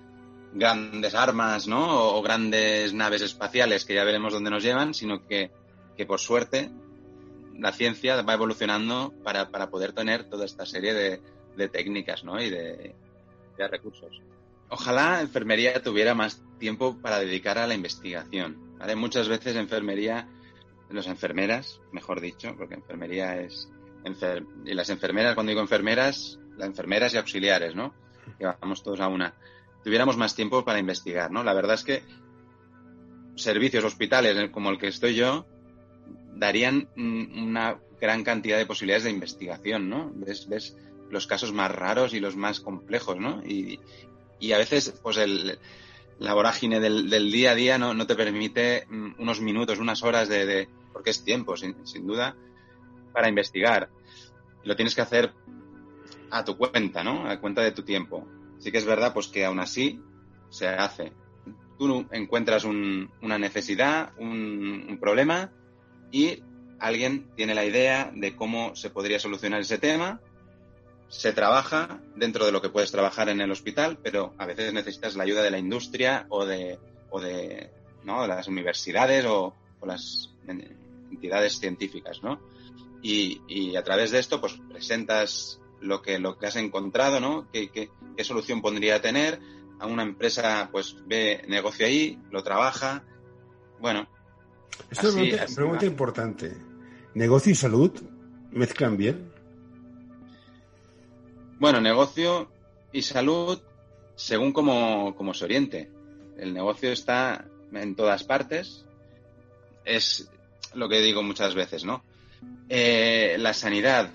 [0.52, 2.00] grandes armas, ¿no?
[2.00, 5.50] O, o, grandes naves espaciales que ya veremos dónde nos llevan, sino que,
[5.96, 6.70] que por suerte
[7.58, 11.20] la ciencia va evolucionando para, para poder tener toda esta serie de,
[11.56, 12.40] de técnicas, ¿no?
[12.40, 12.94] Y de,
[13.56, 14.20] de recursos.
[14.68, 18.76] Ojalá enfermería tuviera más tiempo para dedicar a la investigación.
[18.78, 18.96] ¿vale?
[18.96, 20.28] Muchas veces enfermería,
[20.90, 23.70] las enfermeras, mejor dicho, porque enfermería es
[24.64, 27.94] y las enfermeras, cuando digo enfermeras, las enfermeras y auxiliares, ¿no?
[28.38, 29.34] Que vamos todos a una.
[29.82, 31.44] Tuviéramos más tiempo para investigar, ¿no?
[31.44, 32.02] La verdad es que
[33.36, 35.46] servicios, hospitales como el que estoy yo,
[36.34, 40.10] darían una gran cantidad de posibilidades de investigación, ¿no?
[40.14, 40.76] Ves, ves
[41.10, 43.42] los casos más raros y los más complejos, ¿no?
[43.44, 43.80] Y,
[44.38, 45.58] y a veces, pues el,
[46.18, 48.86] la vorágine del, del, día a día no, no, te permite
[49.18, 52.36] unos minutos, unas horas de, de porque es tiempo, sin, sin, duda,
[53.16, 53.88] para investigar.
[54.62, 55.32] Lo tienes que hacer
[56.30, 57.26] a tu cuenta, ¿no?
[57.26, 58.28] A cuenta de tu tiempo.
[58.58, 60.02] Sí que es verdad, pues que aún así
[60.50, 61.14] se hace.
[61.78, 65.50] Tú encuentras una necesidad, un, problema
[66.12, 66.42] y
[66.78, 70.20] alguien tiene la idea de cómo se podría solucionar ese tema.
[71.08, 75.16] Se trabaja dentro de lo que puedes trabajar en el hospital, pero a veces necesitas
[75.16, 77.70] la ayuda de la industria o de, o de,
[78.04, 78.26] ¿no?
[78.26, 82.40] las universidades o, o las entidades científicas, ¿no?
[83.02, 87.48] Y, a través de esto, pues presentas lo que, lo que has encontrado, ¿no?
[87.52, 89.40] ¿Qué, qué, solución podría tener?
[89.78, 93.04] A una empresa, pues ve negocio ahí, lo trabaja.
[93.80, 94.08] Bueno.
[94.90, 96.56] Esto es una pregunta, importante.
[97.14, 97.92] ¿Negocio y salud
[98.50, 99.30] mezclan bien?
[101.58, 102.50] Bueno, negocio
[102.92, 103.60] y salud
[104.16, 105.90] según como, como se oriente.
[106.38, 108.84] El negocio está en todas partes.
[109.84, 110.30] Es
[110.74, 112.02] lo que digo muchas veces, ¿no?
[112.68, 114.10] Eh, la sanidad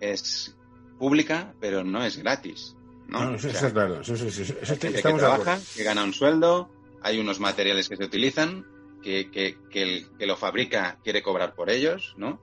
[0.00, 0.56] es
[0.98, 2.76] pública, pero no es gratis.
[3.08, 3.34] ¿no?
[3.34, 4.00] eso, es claro.
[4.00, 4.14] Eso,
[4.78, 6.70] que trabaja, que gana un sueldo,
[7.02, 8.66] hay unos materiales que se utilizan,
[9.02, 12.40] que, que, el que lo fabrica quiere cobrar por ellos, ¿no?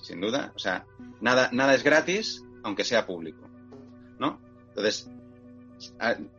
[0.00, 0.52] Sin duda.
[0.54, 0.86] O sea,
[1.20, 3.48] nada, nada es gratis, aunque sea público,
[4.18, 4.40] ¿no?
[4.68, 5.10] Entonces,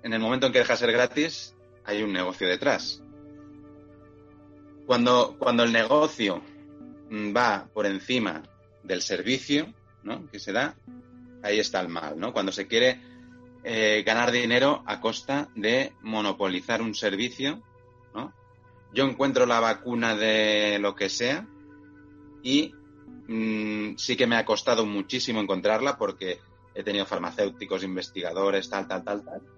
[0.03, 3.03] en el momento en que deja de ser gratis, hay un negocio detrás.
[4.85, 6.41] Cuando, cuando el negocio
[7.11, 8.43] va por encima
[8.83, 10.29] del servicio ¿no?
[10.29, 10.75] que se da,
[11.43, 12.33] ahí está el mal, ¿no?
[12.33, 13.01] Cuando se quiere
[13.63, 17.61] eh, ganar dinero a costa de monopolizar un servicio,
[18.13, 18.33] ¿no?
[18.93, 21.45] Yo encuentro la vacuna de lo que sea
[22.43, 22.73] y
[23.27, 26.39] mm, sí que me ha costado muchísimo encontrarla porque
[26.73, 29.56] he tenido farmacéuticos, investigadores, tal, tal, tal, tal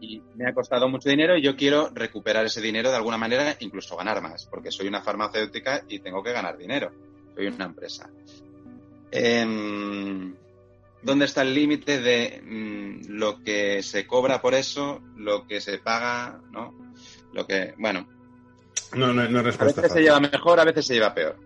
[0.00, 3.56] y me ha costado mucho dinero y yo quiero recuperar ese dinero de alguna manera,
[3.60, 6.92] incluso ganar más, porque soy una farmacéutica y tengo que ganar dinero.
[7.34, 8.08] Soy una empresa.
[9.10, 10.34] Em,
[11.02, 15.78] ¿Dónde está el límite de mm, lo que se cobra por eso, lo que se
[15.78, 16.92] paga, no?
[17.32, 18.08] Lo que, bueno.
[18.94, 19.80] No, no, no respuesta.
[19.80, 21.36] A veces se lleva mejor, a veces se lleva peor.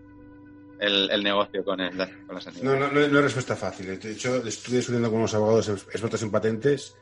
[0.79, 1.95] El, negocio con, el,
[2.25, 2.63] con la sanidad.
[2.63, 3.97] No, no, no, no es respuesta fácil.
[3.97, 6.97] De hecho, estuve estudiando con unos abogados expertos en patentes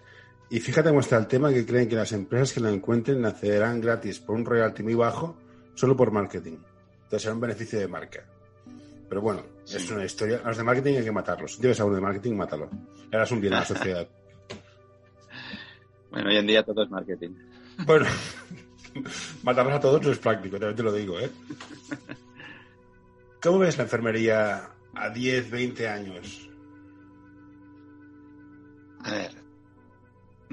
[0.52, 4.20] y fíjate muestra el tema que creen que las empresas que la encuentren accederán gratis
[4.20, 5.38] por un royalty muy bajo
[5.76, 6.58] solo por marketing.
[7.04, 8.26] Entonces será un beneficio de marca.
[9.08, 10.42] Pero bueno, es una historia.
[10.44, 11.54] A los de marketing hay que matarlos.
[11.54, 12.70] Si tienes a uno de marketing, mátalo.
[13.10, 14.06] Eras un bien a la sociedad.
[16.12, 17.30] bueno, hoy en día todo es marketing.
[17.86, 18.06] Bueno,
[19.44, 21.32] matarlos a todos no es práctico, también te lo digo, ¿eh?
[23.42, 26.50] ¿Cómo ves la enfermería a 10, 20 años?
[29.04, 29.41] A ver,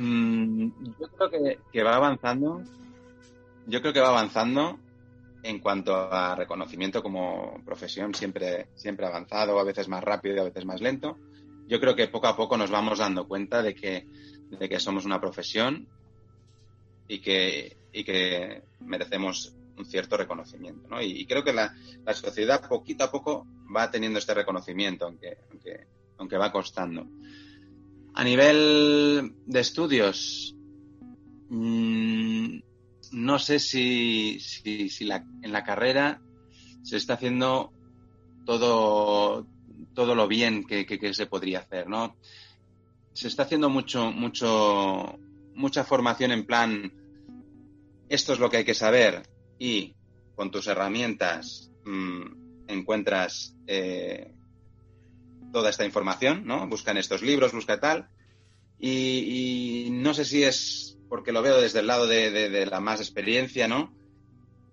[0.00, 0.70] Mm,
[1.00, 2.62] yo creo que, va avanzando.
[3.66, 4.78] Yo creo que va avanzando
[5.42, 10.64] en cuanto a reconocimiento como profesión, siempre, siempre avanzado, a veces más rápido, a veces
[10.64, 11.18] más lento.
[11.66, 14.06] Yo creo que poco a poco nos vamos dando cuenta de que,
[14.50, 15.88] de que somos una profesión
[17.08, 20.86] y que, y que merecemos un cierto reconocimiento.
[20.88, 21.02] ¿no?
[21.02, 21.74] Y, creo que la,
[22.04, 25.86] la, sociedad poquito a poco va teniendo este reconocimiento, aunque, aunque,
[26.18, 27.04] aunque va costando.
[28.14, 30.56] A nivel de estudios,
[31.48, 32.58] mm,
[33.12, 36.20] no sé si, en la carrera
[36.82, 37.72] se está haciendo
[38.44, 39.46] todo,
[39.94, 42.16] todo lo bien que, se podría hacer, ¿no?
[43.12, 45.18] Se está haciendo mucho, mucho,
[45.54, 46.92] mucha formación en plan,
[48.08, 49.22] esto es lo que hay que saber
[49.58, 49.94] y
[50.34, 54.32] con tus herramientas mm, encuentras eh,
[55.52, 56.66] toda esta información, ¿no?
[56.68, 58.08] Buscan estos libros, busca tal.
[58.78, 63.66] Y, no sé si es porque lo veo desde el lado de, la más experiencia,
[63.66, 63.94] ¿no?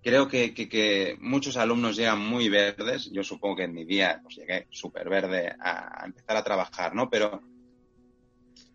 [0.03, 3.09] Creo que, muchos alumnos llegan muy verdes.
[3.11, 7.09] Yo supongo que en mi día pues, llegué súper verde a, empezar a trabajar, ¿no?
[7.09, 7.41] Pero,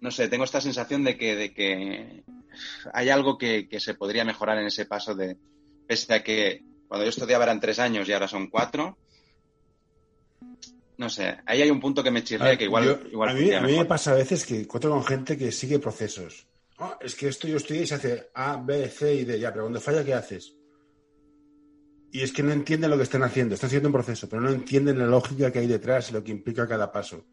[0.01, 2.25] no sé, tengo esta sensación de que,
[2.93, 5.37] hay algo que, que se podría mejorar en ese paso de,
[5.87, 8.99] pese a que cuando yo estudiaba eran tres años y ahora son cuatro,
[11.01, 13.63] no sé, ahí hay un punto que me chirría que igual, igual a, mí, a
[13.63, 16.47] mí, me pasa a veces que encuentro con gente que sigue procesos.
[16.77, 19.41] Oh, es que esto yo estudié y se hace A, B, C y D.
[19.41, 20.55] Ya, pero cuando falla, ¿qué haces?
[22.13, 23.55] Y es que no entienden lo que están haciendo.
[23.55, 26.33] Están haciendo un proceso, pero no entienden la lógica que hay detrás y lo que
[26.33, 27.25] implica cada paso.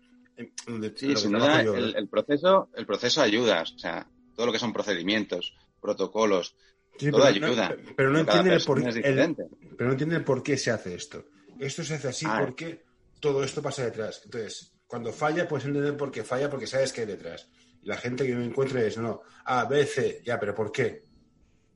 [0.96, 3.64] sí, sin duda, el, proceso, el proceso ayuda.
[3.64, 6.56] O sea, todo lo que son procedimientos, protocolos,
[6.98, 7.76] todo ayuda.
[7.98, 11.26] pero, no entienden por, pero no entienden por qué se hace esto.
[11.60, 12.40] Esto se hace así ah.
[12.46, 12.87] porque
[13.20, 14.22] todo esto pasa detrás.
[14.26, 17.50] Entonces, cuando falla, puedes entender por qué falla, porque sabes que hay detrás.
[17.82, 21.06] Y la gente que me encuentre es, no, A, B, C, ya, pero ¿por qué?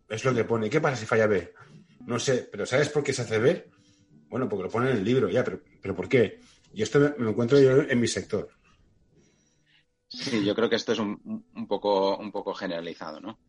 [0.09, 0.69] Es lo que pone.
[0.69, 1.53] ¿Qué pasa si falla B?
[2.05, 3.69] No sé, pero ¿sabes por qué se hace B?
[4.27, 6.39] Bueno, porque lo pone en el libro, ya, pero, pero ¿por qué?
[6.73, 8.49] Y esto me, lo encuentro yo en mi sector.
[10.07, 13.39] Sí, yo creo que esto es un, poco, un poco generalizado, ¿no?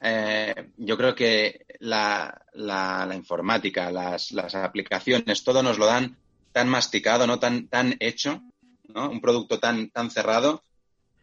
[0.00, 6.16] eh, yo creo que la, la, informática, las, las, aplicaciones, todo nos lo dan
[6.54, 7.40] tan masticado, ¿no?
[7.40, 8.40] Tan, tan hecho,
[8.84, 9.10] ¿no?
[9.10, 10.62] Un producto tan, tan cerrado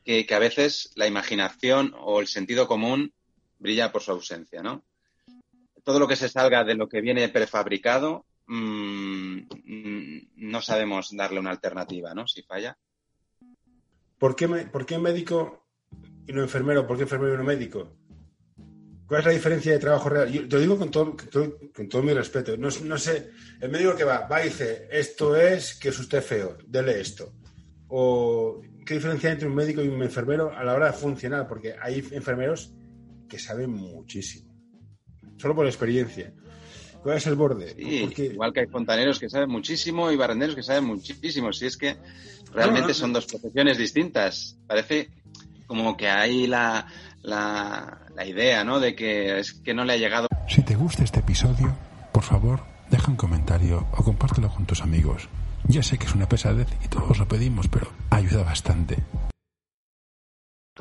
[0.03, 3.13] que, que a veces la imaginación o el sentido común
[3.57, 4.83] brilla por su ausencia, ¿no?
[5.85, 9.39] Todo lo que se salga de lo que viene prefabricado, mmm,
[10.35, 12.27] no sabemos darle una alternativa, ¿no?
[12.27, 12.77] Si falla.
[14.17, 15.65] ¿Por qué, ¿Por qué médico
[16.27, 16.85] y no enfermero?
[16.85, 18.00] ¿Por qué enfermero y no médico?
[19.11, 20.31] ¿Cuál es la diferencia de trabajo real?
[20.31, 21.17] Yo te lo digo con todo,
[21.75, 22.55] con todo mi respeto.
[22.55, 26.23] No, no, sé, el médico que va, va y dice, esto es que es usted
[26.23, 27.33] feo, dele esto.
[27.89, 31.45] O qué diferencia hay entre un médico y un enfermero a la hora de funcionar,
[31.45, 32.73] porque hay enfermeros
[33.27, 34.55] que saben muchísimo,
[35.35, 36.33] solo por experiencia.
[37.03, 37.75] ¿Cuál es el borde?
[37.77, 41.51] Igual que hay fontaneros que saben muchísimo y barrenderos que saben muchísimo.
[41.51, 41.97] Si es que
[42.53, 44.57] realmente son dos profesiones distintas.
[44.65, 45.09] Parece
[45.71, 46.85] como que hay la,
[47.21, 48.81] la, idea, ¿no?
[48.81, 50.27] De que es que no le ha llegado.
[50.49, 51.73] Si te gusta este episodio,
[52.11, 52.59] por favor,
[52.89, 55.29] deja un comentario o compártelo con tus amigos.
[55.63, 58.97] Ya sé que es una pesadez y todos lo pedimos, pero ayuda bastante.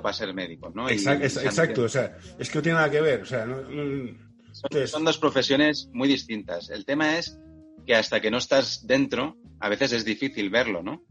[0.04, 0.88] Va a ser médico, ¿no?
[0.88, 3.46] Exacto, o sea, es que no tiene nada que ver, o sea,
[4.86, 6.68] son, dos profesiones muy distintas.
[6.68, 7.38] El tema es
[7.86, 11.04] que hasta que no estás dentro, a veces es difícil verlo, ¿no?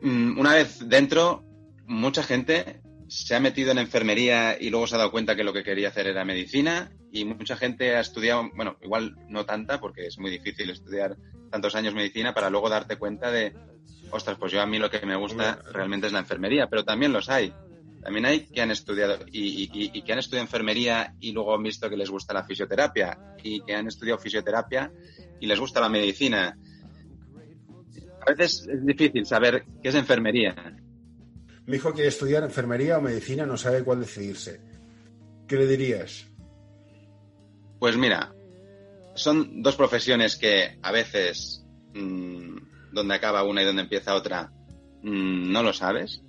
[0.00, 1.44] Mm, una vez dentro,
[1.92, 5.52] mucha gente se ha metido en enfermería y luego se ha dado cuenta que lo
[5.52, 10.06] que quería hacer era medicina y mucha gente ha estudiado, bueno, igual no tanta porque
[10.06, 11.16] es muy difícil estudiar
[11.50, 13.52] tantos años medicina para luego darte cuenta de,
[14.10, 17.12] ostras, pues yo a mí lo que me gusta realmente es la enfermería, pero también
[17.12, 17.52] los hay.
[18.02, 21.96] También hay que han estudiado y, que han estudiado enfermería y luego han visto que
[21.96, 24.90] les gusta la fisioterapia y que han estudiado fisioterapia
[25.38, 26.56] y les gusta la medicina.
[28.26, 30.81] A veces es difícil saber qué es enfermería
[31.72, 34.60] mi hijo quiere estudiar enfermería o medicina, no sabe cuál decidirse.
[35.48, 36.26] ¿Qué le dirías?
[37.78, 38.34] Pues mira,
[39.14, 41.64] son dos profesiones que a veces
[41.94, 42.58] mmm,
[42.92, 44.52] donde acaba una y donde empieza otra
[45.00, 46.20] mmm, no lo sabes.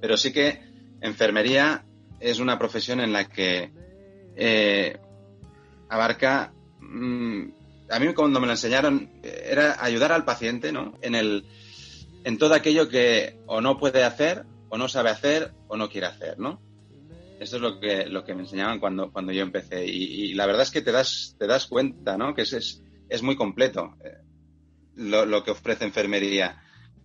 [0.00, 0.60] Pero sí que
[1.00, 1.84] enfermería
[2.20, 3.72] es una profesión en la que
[4.36, 4.96] eh,
[5.88, 6.52] abarca.
[6.78, 7.48] Mmm,
[7.90, 10.96] a mí cuando me lo enseñaron era ayudar al paciente, ¿no?
[11.02, 11.44] En el
[12.24, 16.06] en todo aquello que o no puede hacer, o no sabe hacer, o no quiere
[16.06, 16.60] hacer, ¿no?
[17.38, 19.84] Eso es lo que, lo que me enseñaban cuando, cuando yo empecé.
[19.86, 22.34] Y, la verdad es que te das, te das cuenta, ¿no?
[22.34, 24.18] Que es, es, muy completo eh,
[24.96, 26.62] lo, que ofrece enfermería.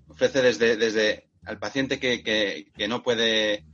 [0.08, 3.66] Ofrece desde, desde al paciente que, que, no puede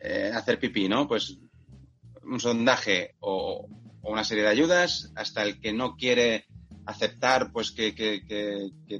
[0.00, 1.06] eh, hacer pipí, ¿no?
[1.06, 1.38] Pues
[2.24, 3.68] un sondaje o,
[4.02, 6.46] o, una serie de ayudas, hasta el que no quiere
[6.86, 7.92] aceptar pues que,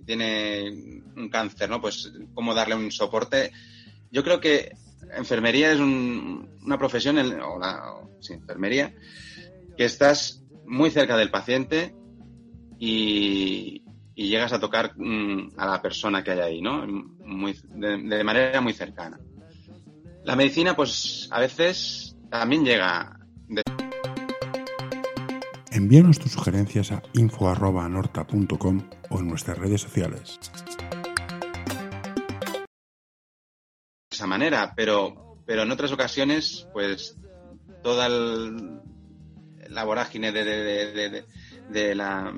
[0.04, 0.70] tiene
[1.16, 1.80] un cáncer, ¿no?
[1.80, 3.52] Pues cómo darle un soporte.
[4.10, 4.72] Yo creo que
[5.16, 7.94] enfermería es una profesión, o la
[8.30, 8.94] enfermería,
[9.76, 11.94] que estás muy cerca del paciente
[12.78, 13.82] y,
[14.14, 16.86] llegas a tocar mm, a la persona que hay ahí, ¿no?
[16.86, 19.18] Muy, de manera muy cercana.
[20.24, 23.18] La medicina, pues a veces también llega
[25.74, 30.38] Envíanos tus sugerencias a info.norta.com o en nuestras redes sociales.
[34.10, 37.16] De esa manera, pero, pero en otras ocasiones, pues
[37.82, 41.24] toda la vorágine de,
[41.94, 42.34] la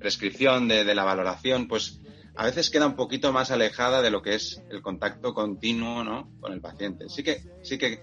[0.00, 2.00] prescripción, de, la valoración, pues
[2.34, 6.28] a veces queda un poquito más alejada de lo que es el contacto continuo ¿no?
[6.40, 7.08] con el paciente.
[7.08, 8.02] Sí que, sí que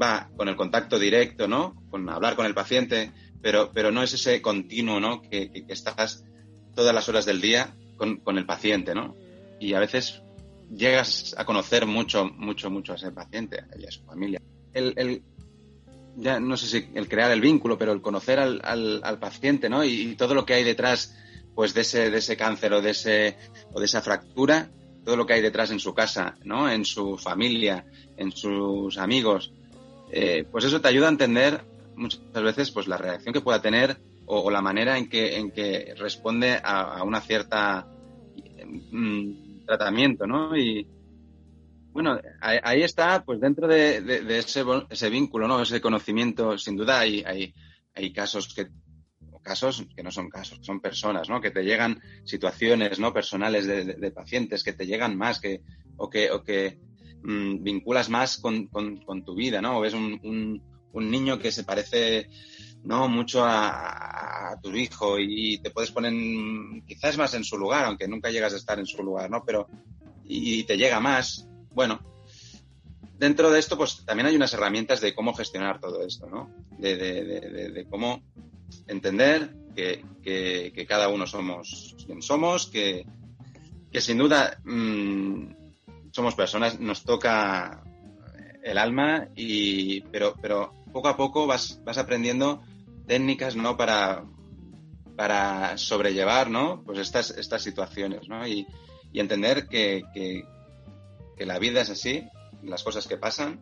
[0.00, 1.82] va con el contacto directo, ¿no?
[1.90, 3.12] Con hablar con el paciente,
[3.42, 5.22] pero, pero no es ese continuo, ¿no?
[5.22, 6.24] Que, estás
[6.74, 9.16] todas las horas del día con, con, el paciente, ¿no?
[9.58, 10.22] Y a veces
[10.74, 14.40] llegas a conocer mucho, mucho, mucho a ese paciente y a su familia.
[14.72, 15.22] El, el,
[16.16, 19.68] ya no sé si el crear el vínculo, pero el conocer al, al, al paciente,
[19.68, 19.84] ¿no?
[19.84, 21.16] Y, todo lo que hay detrás,
[21.54, 23.36] pues, de ese, de ese cáncer o de, ese,
[23.72, 24.70] o de esa fractura,
[25.04, 26.70] todo lo que hay detrás en su casa, ¿no?
[26.70, 27.84] En su familia,
[28.16, 29.52] en sus amigos.
[30.12, 31.64] Eh, pues eso te ayuda a entender
[31.96, 35.94] muchas veces pues la reacción que pueda tener o, la manera en que, en que
[35.96, 37.88] responde a, una cierta
[38.92, 40.56] mm, tratamiento, ¿no?
[40.56, 40.86] Y
[41.92, 43.98] bueno, ahí, está, pues dentro de,
[44.38, 45.60] ese, ese, vínculo, ¿no?
[45.60, 47.52] Ese conocimiento, sin duda hay, hay,
[47.94, 48.68] hay casos que
[49.42, 51.40] casos que no son casos, son personas, ¿no?
[51.40, 53.12] Que te llegan situaciones, ¿no?
[53.12, 55.62] Personales de, pacientes que te llegan más que
[55.96, 56.78] o que o que
[57.22, 59.78] mm, vinculas más con, con, tu vida, ¿no?
[59.78, 60.62] O ves un
[60.94, 62.28] niño que se parece
[62.82, 66.12] no mucho a, tu hijo y te puedes poner
[66.86, 69.44] quizás más en su lugar, aunque nunca llegas a estar en su lugar, ¿no?
[69.44, 69.68] Pero
[70.24, 71.46] y, te llega más.
[71.72, 72.00] Bueno,
[73.16, 76.50] dentro de esto, pues también hay unas herramientas de cómo gestionar todo esto, ¿no?
[76.78, 78.22] De, cómo
[78.88, 83.06] entender que, que, que, cada uno somos quien somos, que,
[83.92, 85.52] que sin duda mmm,
[86.10, 87.82] somos personas, nos toca
[88.62, 92.62] el alma, y, pero, pero poco a poco vas, vas aprendiendo
[93.06, 93.76] técnicas, ¿no?
[93.76, 94.24] Para,
[95.16, 96.82] para sobrellevar, ¿no?
[96.84, 98.46] Pues estas, estas situaciones, ¿no?
[98.46, 98.66] Y,
[99.12, 100.44] y entender que, que,
[101.44, 102.28] la vida es así,
[102.62, 103.60] las cosas que pasan.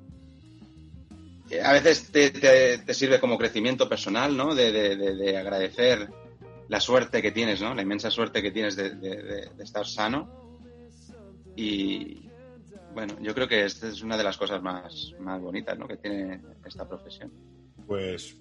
[1.65, 4.55] A veces te, te, sirve como crecimiento personal, ¿no?
[4.55, 6.11] De, de, de, agradecer
[6.69, 7.75] la suerte que tienes, ¿no?
[7.75, 10.29] La inmensa suerte que tienes de, estar sano.
[11.57, 12.28] Y,
[12.99, 15.87] bueno, yo creo que esta es una de las cosas más, más bonitas ¿no?
[15.87, 17.31] que tiene esta profesión.
[17.87, 18.37] Pues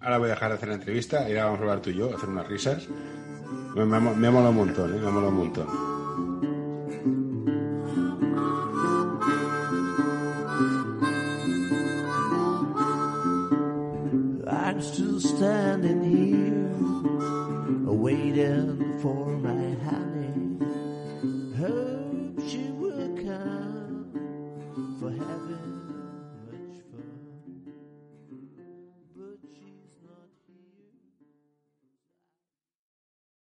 [0.00, 1.94] ahora voy a dejar de hacer la entrevista y ahora vamos a hablar tú y
[1.94, 2.86] yo, hacer unas risas.
[3.74, 4.98] Me, me, me mola un montón, ¿eh?
[4.98, 5.66] me mola un montón.
[14.46, 16.70] I'm still standing here,
[17.90, 18.91] waiting